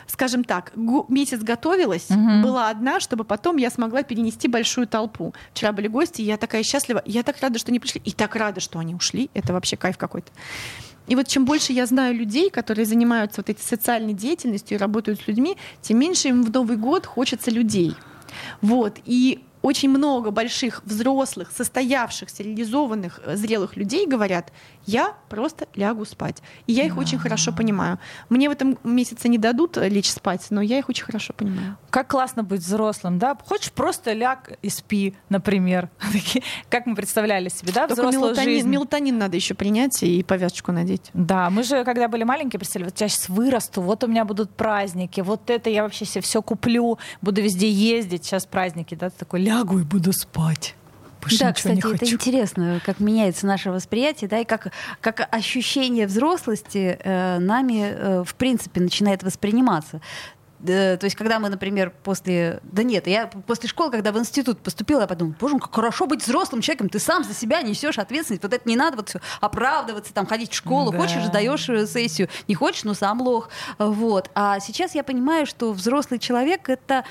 скажем 0.07 0.43
так, 0.45 0.71
месяц 1.09 1.41
готовилась, 1.41 2.09
Мгм. 2.09 2.41
была 2.41 2.69
одна, 2.69 2.99
чтобы 3.01 3.25
потом 3.25 3.57
я 3.57 3.69
смогла 3.69 4.03
перенести 4.03 4.47
большую 4.47 4.87
толпу. 4.87 5.33
Вчера 5.53 5.73
были 5.73 5.87
гости, 5.87 6.21
и 6.21 6.25
я 6.25 6.37
такая 6.37 6.63
счастлива, 6.63 7.03
я 7.05 7.23
так 7.23 7.35
рада, 7.41 7.59
что 7.59 7.71
они 7.71 7.79
пришли, 7.81 8.01
и 8.03 8.11
так 8.11 8.35
рада, 8.35 8.61
что 8.61 8.79
они 8.79 8.95
ушли. 8.95 9.29
Это 9.33 9.51
вообще 9.51 9.75
кайф 9.75 9.97
какой-то. 9.97 10.31
И 11.07 11.15
вот 11.15 11.27
чем 11.27 11.45
больше 11.45 11.73
я 11.73 11.85
знаю 11.85 12.15
людей, 12.15 12.49
которые 12.49 12.85
занимаются 12.85 13.41
вот 13.41 13.49
этой 13.49 13.61
социальной 13.61 14.13
деятельностью 14.13 14.77
и 14.77 14.79
работают 14.79 15.21
с 15.21 15.27
людьми, 15.27 15.57
тем 15.81 15.99
меньше 15.99 16.27
им 16.29 16.43
в 16.43 16.51
Новый 16.51 16.77
год 16.77 17.05
хочется 17.05 17.49
людей. 17.51 17.95
Вот. 18.61 18.97
И 19.05 19.39
очень 19.61 19.89
много 19.89 20.31
больших 20.31 20.81
взрослых, 20.85 21.51
состоявшихся, 21.55 22.43
реализованных, 22.43 23.19
э, 23.25 23.35
зрелых 23.35 23.75
людей 23.75 24.05
говорят, 24.05 24.51
я 24.87 25.15
просто 25.29 25.67
лягу 25.75 26.05
спать. 26.05 26.41
И 26.65 26.73
я 26.73 26.85
их 26.85 26.97
очень 26.97 27.19
хорошо 27.19 27.51
понимаю. 27.51 27.99
Мне 28.29 28.47
в 28.47 28.53
этом 28.53 28.77
месяце 28.85 29.27
не 29.27 29.37
дадут 29.37 29.77
э, 29.77 29.89
лечь 29.89 30.09
спать, 30.09 30.47
но 30.49 30.61
я 30.61 30.79
их 30.79 30.87
очень 30.87 31.03
хорошо 31.03 31.33
понимаю. 31.33 31.77
Как 31.89 32.07
классно 32.07 32.41
быть 32.41 32.61
взрослым, 32.61 33.19
да? 33.19 33.37
Хочешь 33.45 33.71
просто 33.73 34.13
ляг 34.13 34.53
и 34.61 34.69
спи, 34.69 35.13
например. 35.27 35.89
Как 36.69 36.85
мы 36.85 36.95
представляли 36.95 37.49
себе, 37.49 37.73
да, 37.73 37.87
Только 37.87 38.01
взрослую 38.01 38.23
мелатонин, 38.27 38.53
жизнь. 38.53 38.69
мелатонин 38.69 39.17
надо 39.17 39.35
еще 39.35 39.53
принять 39.55 40.01
и 40.03 40.23
повязочку 40.23 40.71
надеть. 40.71 41.09
Да, 41.13 41.49
мы 41.49 41.63
же, 41.63 41.83
когда 41.83 42.07
были 42.07 42.23
маленькие, 42.23 42.59
представляли, 42.59 42.91
вот 42.91 43.01
я 43.01 43.09
сейчас 43.09 43.27
вырасту, 43.27 43.81
вот 43.81 44.05
у 44.05 44.07
меня 44.07 44.23
будут 44.23 44.51
праздники, 44.51 45.19
вот 45.19 45.49
это 45.49 45.69
я 45.69 45.83
вообще 45.83 46.05
себе 46.05 46.21
все 46.21 46.41
куплю, 46.41 46.97
буду 47.21 47.41
везде 47.41 47.69
ездить, 47.69 48.23
сейчас 48.23 48.45
праздники, 48.45 48.95
да, 48.95 49.09
ты 49.09 49.17
такой 49.19 49.41
лягу 49.41 49.79
и 49.79 49.83
буду 49.83 50.13
спать. 50.13 50.75
Больше 51.27 51.39
да, 51.39 51.49
ничего 51.49 51.73
не 51.73 51.81
кстати, 51.81 51.93
это 51.95 52.05
хочу. 52.05 52.15
интересно, 52.15 52.81
как 52.85 52.99
меняется 52.99 53.45
наше 53.45 53.71
восприятие, 53.71 54.29
да, 54.29 54.39
и 54.39 54.45
как, 54.45 54.71
как 55.01 55.27
ощущение 55.31 56.07
взрослости 56.07 56.97
э, 57.03 57.39
нами, 57.39 57.93
э, 57.95 58.23
в 58.25 58.35
принципе, 58.35 58.81
начинает 58.81 59.23
восприниматься. 59.23 60.01
Э, 60.65 60.97
то 60.97 61.03
есть, 61.05 61.15
когда 61.15 61.39
мы, 61.39 61.49
например, 61.49 61.93
после... 62.03 62.59
Да 62.63 62.83
нет, 62.83 63.07
я 63.07 63.27
после 63.27 63.69
школы, 63.69 63.91
когда 63.91 64.11
в 64.11 64.17
институт 64.17 64.59
поступила, 64.59 65.01
я 65.01 65.07
подумала, 65.07 65.35
боже, 65.39 65.59
как 65.59 65.75
хорошо 65.75 66.07
быть 66.07 66.23
взрослым 66.23 66.61
человеком, 66.61 66.89
ты 66.89 66.99
сам 66.99 67.23
за 67.23 67.33
себя 67.33 67.61
несешь 67.61 67.99
ответственность, 67.99 68.43
вот 68.43 68.53
это 68.53 68.67
не 68.67 68.75
надо 68.75 68.97
вот 68.97 69.09
всё 69.09 69.19
оправдываться, 69.39 70.13
там, 70.13 70.25
ходить 70.25 70.51
в 70.51 70.55
школу, 70.55 70.91
Да. 70.91 70.97
хочешь, 70.97 71.23
сдаешь 71.25 71.69
э, 71.69 71.85
сессию, 71.85 72.27
не 72.47 72.55
хочешь, 72.55 72.83
ну, 72.83 72.93
сам 72.93 73.21
лох. 73.21 73.49
Вот. 73.77 74.31
А 74.33 74.59
сейчас 74.59 74.95
я 74.95 75.03
понимаю, 75.03 75.45
что 75.45 75.73
взрослый 75.73 76.19
человек— 76.19 76.69
это 76.69 77.03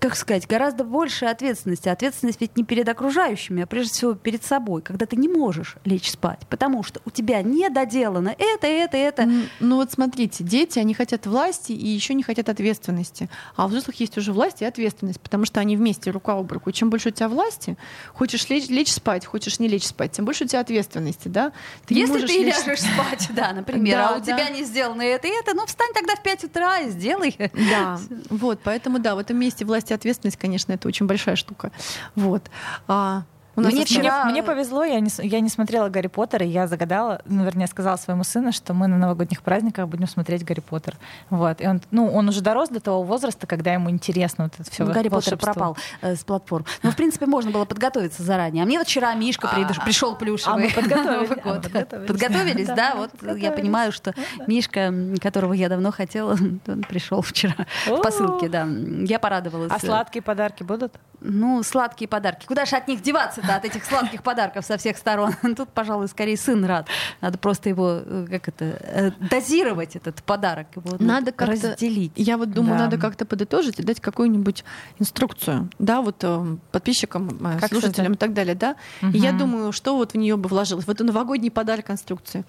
как 0.00 0.14
сказать, 0.16 0.46
гораздо 0.46 0.84
больше 0.84 1.24
ответственности. 1.26 1.88
Ответственность 1.88 2.40
ведь 2.40 2.56
не 2.56 2.64
перед 2.64 2.88
окружающими, 2.88 3.62
а 3.62 3.66
прежде 3.66 3.92
всего 3.94 4.14
перед 4.14 4.44
собой, 4.44 4.82
когда 4.82 5.06
ты 5.06 5.16
не 5.16 5.28
можешь 5.28 5.76
лечь 5.84 6.10
спать, 6.10 6.40
потому 6.50 6.82
что 6.82 7.00
у 7.06 7.10
тебя 7.10 7.40
не 7.42 7.68
доделано 7.70 8.34
это, 8.38 8.66
это, 8.66 8.96
это. 8.96 9.28
Ну 9.60 9.76
вот 9.76 9.90
смотрите, 9.90 10.44
дети, 10.44 10.78
они 10.78 10.92
хотят 10.92 11.26
власти 11.26 11.72
и 11.72 11.88
еще 11.88 12.12
не 12.14 12.22
хотят 12.22 12.48
ответственности. 12.48 13.30
А 13.56 13.64
у 13.64 13.68
взрослых 13.68 13.98
есть 14.00 14.18
уже 14.18 14.32
власть 14.32 14.60
и 14.60 14.64
ответственность, 14.66 15.20
потому 15.20 15.44
что 15.46 15.60
они 15.60 15.76
вместе, 15.76 16.10
рука 16.10 16.34
об 16.34 16.52
руку. 16.52 16.70
И 16.70 16.72
чем 16.72 16.90
больше 16.90 17.08
у 17.08 17.12
тебя 17.12 17.28
власти, 17.28 17.78
хочешь 18.12 18.48
лечь, 18.50 18.68
лечь 18.68 18.92
спать, 18.92 19.24
хочешь 19.24 19.58
не 19.60 19.68
лечь 19.68 19.86
спать, 19.86 20.12
тем 20.12 20.24
больше 20.26 20.44
у 20.44 20.46
тебя 20.46 20.60
ответственности, 20.60 21.28
да? 21.28 21.52
Ты 21.86 21.94
Если 21.94 22.20
ты 22.26 22.42
лечь- 22.44 22.66
ляжешь 22.66 22.80
спать, 22.80 23.28
да, 23.34 23.52
например, 23.52 23.96
Да, 23.96 24.08
а 24.10 24.16
у 24.16 24.18
да. 24.18 24.24
тебя 24.24 24.48
не 24.50 24.64
сделано 24.64 25.02
это 25.02 25.26
и 25.26 25.30
это, 25.30 25.54
ну 25.54 25.64
встань 25.66 25.92
тогда 25.94 26.16
в 26.16 26.22
5 26.22 26.44
утра 26.44 26.80
и 26.80 26.90
сделай. 26.90 27.34
Да, 27.70 27.98
вот, 28.30 28.60
поэтому 28.62 28.98
да, 28.98 29.14
в 29.14 29.18
этом 29.18 29.38
месте 29.38 29.53
власть 29.62 29.90
и 29.90 29.94
ответственность, 29.94 30.36
конечно, 30.36 30.72
это 30.72 30.88
очень 30.88 31.06
большая 31.06 31.36
штука. 31.36 31.70
Вот. 32.16 32.42
А, 32.88 33.24
у 33.56 33.60
нас 33.60 33.72
Мне 33.72 33.84
вчера- 33.84 34.24
Мне, 34.24 34.32
мне 34.32 34.42
повезло, 34.42 34.84
я 34.84 35.00
не, 35.00 35.10
я 35.22 35.40
не 35.40 35.48
смотрела 35.48 35.88
Гарри 35.88 36.08
Поттера, 36.08 36.44
и 36.44 36.48
я 36.48 36.66
загадала, 36.66 37.20
ну, 37.26 37.44
вернее, 37.44 37.66
сказала 37.66 37.96
своему 37.96 38.24
сыну, 38.24 38.52
что 38.52 38.74
мы 38.74 38.86
на 38.88 38.96
новогодних 38.96 39.42
праздниках 39.42 39.88
будем 39.88 40.08
смотреть 40.08 40.44
Гарри 40.44 40.60
Поттер. 40.60 40.96
Вот. 41.30 41.60
И 41.60 41.66
он, 41.66 41.80
ну, 41.90 42.12
он 42.12 42.28
уже 42.28 42.40
дорос 42.40 42.68
до 42.68 42.80
того 42.80 43.02
возраста, 43.02 43.46
когда 43.46 43.72
ему 43.72 43.90
интересно 43.90 44.44
вот 44.44 44.54
это 44.58 44.70
все 44.70 44.84
Ну, 44.84 44.92
Гарри 44.92 45.08
Поттер 45.08 45.36
пропал 45.36 45.76
э, 46.02 46.16
с 46.16 46.24
платформ. 46.24 46.64
Ну, 46.82 46.90
в 46.90 46.96
принципе, 46.96 47.26
можно 47.26 47.50
было 47.50 47.64
подготовиться 47.64 48.22
заранее. 48.22 48.62
А 48.62 48.66
мне 48.66 48.78
вот 48.78 48.86
вчера 48.86 49.14
Мишка 49.14 49.48
придош- 49.48 49.84
пришел 49.84 50.16
плюшевый. 50.16 50.54
а 50.54 50.56
мы 50.58 50.70
А, 50.74 50.74
подготовились. 50.74 52.06
Подготовились, 52.08 52.66
Да, 52.68 52.94
Вот 52.96 53.10
я 53.38 53.52
понимаю, 53.52 53.92
что 53.92 54.14
Мишка, 54.46 54.80
м, 54.80 55.16
которого 55.18 55.52
я 55.52 55.68
давно 55.68 55.92
хотела, 55.92 56.32
он 56.32 56.60
пришел 56.88 57.22
вчера 57.22 57.54
в 57.86 58.00
посылке, 58.02 58.48
да. 58.48 58.66
Я 59.06 59.18
порадовалась. 59.18 59.70
А 59.72 59.78
сладкие 59.78 60.22
подарки 60.22 60.62
будут? 60.62 60.94
Ну, 61.20 61.62
сладкие 61.62 62.06
подарки. 62.08 62.44
Куда 62.46 62.66
же 62.66 62.76
от 62.76 62.86
них 62.86 63.00
деваться-то, 63.44 63.56
от 63.56 63.64
этих 63.64 63.84
сладких 63.84 64.22
подарков 64.22 64.64
со 64.64 64.76
всех 64.78 64.96
сторон? 64.96 65.32
Тут, 65.56 65.68
пожалуй, 65.70 66.08
скорее 66.08 66.36
сын 66.36 66.64
рад. 66.64 66.88
Надо 67.20 67.38
просто 67.38 67.68
его, 67.68 68.00
э, 68.04 68.26
как 68.30 68.48
это, 68.48 68.64
э, 68.64 69.10
дозировать 69.30 69.96
этот 69.96 70.22
подарок. 70.22 70.66
Его 70.76 70.96
Надо 70.98 71.32
как-то- 71.32 71.52
разделить. 71.70 72.12
Я 72.16 72.36
вот 72.38 72.50
думаю, 72.52 72.78
Да. 72.78 72.84
надо 72.84 72.98
как-то 72.98 73.24
подытожить 73.26 73.78
и 73.80 73.82
дать 73.82 74.00
какую-нибудь 74.00 74.64
инструкцию, 74.98 75.70
да, 75.78 76.00
вот 76.02 76.16
э, 76.22 76.56
подписчикам, 76.72 77.38
Как 77.60 77.68
слушателям 77.70 77.94
создать? 78.12 78.16
и 78.16 78.18
так 78.18 78.32
далее, 78.34 78.54
да. 78.54 78.76
И 79.02 79.18
я 79.18 79.32
думаю, 79.32 79.72
что 79.72 79.96
вот 79.96 80.12
в 80.12 80.16
нее 80.16 80.36
бы 80.36 80.48
вложилось. 80.48 80.84
В 80.86 80.90
эту 80.90 81.04
новогодний 81.04 81.50
подарок 81.50 81.90
инструкции. 81.90 82.44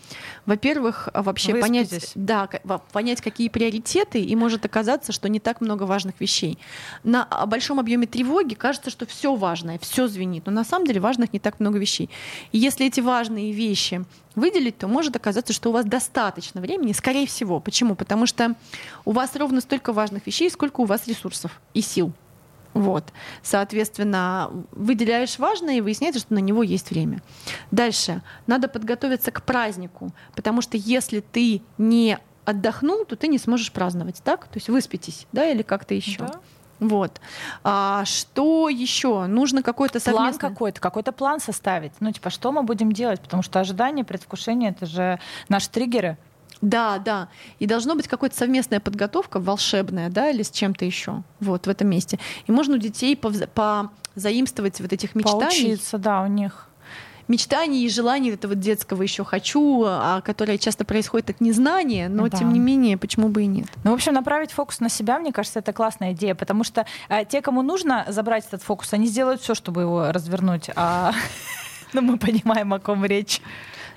Во-первых, 0.46 1.10
а, 1.14 1.22
вообще 1.24 1.56
понять, 1.56 2.12
да, 2.16 2.48
понять, 2.92 3.22
какие 3.22 3.50
приоритеты, 3.50 4.22
и 4.22 4.36
может 4.36 4.66
оказаться, 4.66 5.12
что 5.12 5.30
не 5.30 5.40
так 5.40 5.62
много 5.62 5.84
важных 5.84 6.16
вещей. 6.20 6.58
На 7.04 7.24
а, 7.30 7.46
большом 7.46 7.80
объеме 7.80 8.08
тревоги 8.08 8.54
кажется, 8.54 8.90
что 8.90 9.06
все 9.06 9.36
важное, 9.36 9.80
все 9.80 10.08
звенит, 10.08 10.46
но 10.46 10.52
на 10.52 10.64
самом 10.64 10.85
деле 10.86 11.00
важных 11.00 11.34
не 11.34 11.40
так 11.40 11.60
много 11.60 11.78
вещей. 11.78 12.10
И 12.52 12.58
если 12.58 12.86
эти 12.86 13.00
важные 13.00 13.52
вещи 13.52 14.04
выделить, 14.36 14.78
то 14.78 14.88
может 14.88 15.16
оказаться, 15.16 15.54
что 15.54 15.70
у 15.70 15.74
вас 15.74 15.86
достаточно 15.86 16.62
времени, 16.62 16.94
скорее 16.94 17.28
всего. 17.28 17.60
Почему? 17.60 17.96
Потому 17.96 18.26
что 18.26 18.56
у 19.06 19.12
вас 19.12 19.36
ровно 19.36 19.62
столько 19.62 19.94
важных 19.94 20.26
вещей, 20.28 20.50
сколько 20.50 20.82
у 20.82 20.86
вас 20.86 21.08
ресурсов 21.08 21.62
и 21.74 21.82
сил. 21.82 22.14
Вот. 22.74 23.06
Соответственно, 23.42 24.52
выделяешь 24.72 25.40
важное 25.40 25.78
и 25.78 25.82
выясняется, 25.82 26.20
что 26.20 26.34
на 26.34 26.40
него 26.40 26.62
есть 26.62 26.90
время. 26.90 27.22
Дальше. 27.72 28.22
Надо 28.48 28.68
подготовиться 28.68 29.32
к 29.32 29.44
празднику, 29.44 30.12
потому 30.36 30.62
что 30.62 30.76
если 30.76 31.22
ты 31.22 31.62
не 31.78 32.20
отдохнул, 32.44 33.06
то 33.06 33.16
ты 33.16 33.28
не 33.28 33.38
сможешь 33.38 33.72
праздновать, 33.72 34.22
так? 34.24 34.48
То 34.48 34.58
есть 34.58 34.68
выспитесь, 34.68 35.26
да, 35.32 35.50
или 35.50 35.62
как-то 35.62 35.94
еще. 35.94 36.20
Да. 36.20 36.40
Вот. 36.80 37.22
А 37.64 38.04
что 38.06 38.70
еще? 38.70 39.26
Нужно 39.28 39.64
какой-то 39.64 40.00
План 40.00 40.16
совместный... 40.16 40.50
какой-то, 40.50 40.82
какой-то 40.82 41.12
план 41.12 41.40
составить. 41.40 41.94
Ну, 42.00 42.12
типа, 42.12 42.30
что 42.30 42.52
мы 42.52 42.64
будем 42.64 42.92
делать? 42.92 43.22
Потому 43.22 43.44
что 43.44 43.60
ожидание, 43.60 44.04
предвкушение— 44.04 44.70
это 44.72 44.86
же 44.86 45.20
наши 45.48 45.70
триггеры. 45.70 46.18
Да, 46.62 46.98
да. 46.98 47.28
И 47.60 47.68
должно 47.68 47.96
быть 47.96 48.08
какая-то 48.08 48.36
совместная 48.36 48.80
подготовка 48.80 49.40
волшебная, 49.40 50.10
да, 50.10 50.30
или 50.30 50.42
с 50.42 50.52
чем-то 50.52 50.86
еще. 50.86 51.24
Вот 51.40 51.68
в 51.68 51.70
этом 51.70 51.90
месте. 51.90 52.20
И 52.48 52.52
можно 52.52 52.76
у 52.76 52.78
детей 52.78 53.16
позаимствовать 53.16 54.80
вот 54.82 54.92
этих 54.92 55.16
мечтаний. 55.16 55.42
Поучиться, 55.42 55.98
да, 55.98 56.24
у 56.24 56.28
них. 56.28 56.68
Мечтаний 57.28 57.84
и 57.84 57.90
желаний 57.90 58.32
этого 58.32 58.54
детского 58.56 59.02
еще 59.02 59.24
хочу, 59.24 59.84
а 59.86 60.22
которое 60.22 60.58
часто 60.58 60.86
происходит 60.86 61.32
от 61.32 61.42
незнания, 61.42 62.08
но 62.08 62.28
Да. 62.28 62.38
тем 62.38 62.54
не 62.54 62.60
менее, 62.60 62.98
почему 62.98 63.30
бы 63.30 63.44
и 63.44 63.48
нет. 63.48 63.68
Ну, 63.84 63.92
в 63.92 63.94
общем, 63.96 64.14
направить 64.14 64.52
фокус 64.52 64.80
на 64.80 64.90
себя, 64.90 65.18
мне 65.20 65.32
кажется, 65.32 65.60
это 65.60 65.74
классная 65.74 66.14
идея, 66.14 66.36
потому 66.36 66.64
что 66.64 66.86
э, 67.10 67.26
те, 67.26 67.42
кому 67.42 67.62
нужно 67.64 68.06
забрать 68.08 68.46
этот 68.46 68.62
фокус, 68.62 68.94
они 68.94 69.08
сделают 69.08 69.42
все, 69.42 69.56
чтобы 69.56 69.82
его 69.82 70.12
развернуть. 70.12 70.70
А 70.76 71.14
ну, 71.94 72.02
мы 72.02 72.18
понимаем, 72.18 72.74
о 72.74 72.80
ком 72.80 73.04
речь. 73.06 73.42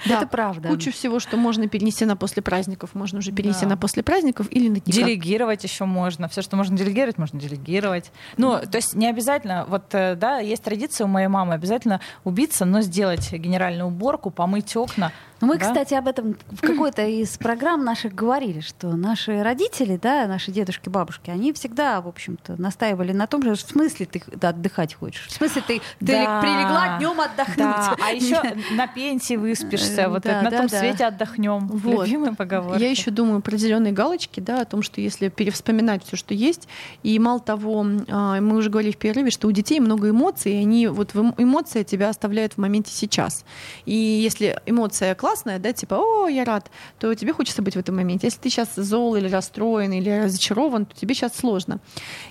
Да, 0.06 0.18
Это 0.18 0.26
правда. 0.26 0.68
Кучу 0.68 0.92
всего, 0.92 1.20
что 1.20 1.36
можно 1.36 1.68
перенести 1.68 2.04
на 2.04 2.16
после 2.16 2.42
праздников, 2.42 2.94
можно 2.94 3.18
уже 3.18 3.32
перенести 3.32 3.64
Да. 3.64 3.70
на 3.70 3.76
после 3.76 4.02
праздников 4.02 4.46
или 4.50 4.68
на 4.68 4.80
дни 4.80 4.92
Делегировать 4.92 5.64
еще 5.64 5.84
можно. 5.84 6.28
Все, 6.28 6.42
что 6.42 6.56
можно 6.56 6.76
делегировать, 6.76 7.18
можно 7.18 7.40
делегировать. 7.40 8.12
Ну, 8.36 8.58
то 8.60 8.76
есть 8.76 8.94
не 8.94 9.08
обязательно, 9.08 9.64
вот, 9.68 9.84
э, 9.92 10.14
да, 10.14 10.38
есть 10.38 10.62
традиция 10.62 11.04
у 11.04 11.08
моей 11.08 11.28
мамы, 11.28 11.54
обязательно 11.54 12.00
убиться, 12.24 12.64
но 12.64 12.80
сделать 12.80 13.32
генеральную 13.32 13.88
уборку, 13.88 14.30
помыть 14.30 14.76
окна. 14.76 15.12
Ну, 15.40 15.46
мы, 15.46 15.58
Да? 15.58 15.66
кстати, 15.66 15.94
об 15.94 16.08
этом 16.08 16.36
в 16.50 16.60
какой-то 16.60 17.06
из 17.06 17.36
программ 17.38 17.84
наших 17.84 18.14
говорили, 18.14 18.60
что 18.60 18.96
наши 18.96 19.42
родители, 19.42 19.96
да, 20.02 20.26
наши 20.26 20.50
дедушки, 20.50 20.88
бабушки, 20.88 21.30
они 21.30 21.52
всегда, 21.52 22.00
в 22.00 22.08
общем-то, 22.08 22.60
настаивали 22.60 23.12
на 23.12 23.26
том 23.28 23.42
же, 23.44 23.54
в 23.54 23.60
смысле 23.60 24.06
ты 24.06 24.20
отдыхать 24.42 24.94
хочешь? 24.94 25.26
В 25.28 25.32
смысле 25.32 25.62
ты, 25.66 25.78
ты 26.00 26.06
Да. 26.06 26.40
прилегла 26.40 26.98
днем 26.98 27.20
отдохнуть? 27.20 27.56
Да, 27.58 27.96
а 28.04 28.10
еще 28.10 28.42
на 28.74 28.88
пенсии 28.88 29.36
выспишься, 29.36 30.08
вот 30.08 30.22
Да, 30.22 30.32
это, 30.38 30.42
на 30.44 30.50
да, 30.50 30.58
том 30.58 30.66
да. 30.66 30.78
свете 30.80 31.04
отдохнем. 31.06 31.68
Вот. 31.68 32.06
Любимая 32.06 32.34
поговорка. 32.34 32.78
Я 32.80 32.90
еще 32.90 33.12
думаю 33.12 33.40
про 33.40 33.56
зеленые 33.56 33.92
галочки, 33.92 34.40
да, 34.40 34.62
о 34.62 34.64
том, 34.64 34.82
что 34.82 35.00
если 35.00 35.28
перевспоминать 35.28 36.04
все, 36.04 36.16
что 36.16 36.34
есть, 36.34 36.66
и 37.04 37.16
мало 37.20 37.38
того, 37.38 37.86
а, 38.08 38.40
мы 38.40 38.56
уже 38.56 38.70
говорили 38.70 38.92
в 38.92 38.96
перерыве, 38.96 39.30
что 39.30 39.46
у 39.46 39.52
детей 39.52 39.78
много 39.78 40.10
эмоций, 40.10 40.52
и 40.54 40.56
они 40.56 40.88
вот 40.88 41.14
в 41.14 41.20
эм- 41.20 41.34
эмоции 41.38 41.84
тебя 41.84 42.08
оставляют 42.08 42.54
в 42.54 42.58
моменте 42.58 42.90
сейчас. 42.92 43.44
И 43.84 43.94
если 43.94 44.60
эмоция 44.66 45.14
классная, 45.14 45.27
да, 45.44 45.72
типа, 45.72 45.94
о, 45.96 46.28
я 46.28 46.44
рад, 46.44 46.70
то 46.98 47.14
тебе 47.14 47.32
хочется 47.32 47.62
быть 47.62 47.74
в 47.74 47.78
этом 47.78 47.96
моменте. 47.96 48.26
Если 48.26 48.40
ты 48.40 48.50
сейчас 48.50 48.74
зол 48.76 49.16
или 49.16 49.28
расстроен 49.28 49.92
или 49.92 50.24
разочарован, 50.24 50.86
то 50.86 50.96
тебе 50.96 51.14
сейчас 51.14 51.36
сложно. 51.36 51.78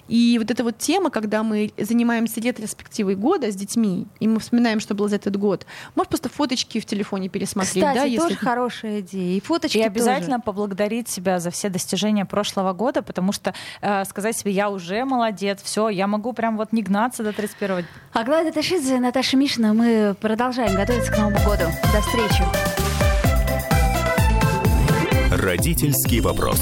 И 0.07 0.37
вот 0.39 0.51
эта 0.51 0.63
вот 0.63 0.77
тема, 0.77 1.09
когда 1.09 1.43
мы 1.43 1.71
занимаемся 1.77 2.39
ретроспективой 2.41 3.15
года 3.15 3.51
с 3.51 3.55
детьми, 3.55 4.07
и 4.19 4.27
мы 4.27 4.39
вспоминаем, 4.39 4.79
что 4.79 4.95
было 4.95 5.09
за 5.09 5.15
этот 5.17 5.37
год, 5.37 5.65
может 5.95 6.09
просто 6.09 6.29
фоточки 6.29 6.79
в 6.79 6.85
телефоне 6.85 7.29
пересмотреть, 7.29 7.83
Кстати, 7.83 7.97
да, 7.97 8.03
если 8.03 8.29
тоже 8.29 8.35
хорошая 8.35 8.99
идея. 9.01 9.37
И 9.37 9.41
фоточки 9.41 9.77
И 9.77 9.81
тоже. 9.81 9.91
обязательно 9.91 10.39
поблагодарить 10.39 11.09
себя 11.09 11.39
за 11.39 11.51
все 11.51 11.69
достижения 11.69 12.25
прошлого 12.25 12.73
года, 12.73 13.01
потому 13.01 13.31
что 13.31 13.53
э, 13.81 14.05
сказать 14.05 14.37
себе, 14.37 14.51
я 14.51 14.69
уже 14.69 15.05
молодец, 15.05 15.59
все, 15.63 15.89
я 15.89 16.07
могу 16.07 16.33
прям 16.33 16.57
вот 16.57 16.73
не 16.73 16.83
гнаться 16.83 17.23
до 17.23 17.33
31 17.33 17.85
Аглая 18.13 18.45
Таташидзе, 18.45 18.99
Наташа 18.99 19.37
Мишина. 19.37 19.73
Мы 19.73 20.15
продолжаем 20.19 20.75
готовиться 20.75 21.11
к 21.11 21.17
Новому 21.17 21.37
году. 21.37 21.65
До 21.93 22.01
встречи. 22.01 22.86
Родительский 25.37 26.19
вопрос. 26.19 26.59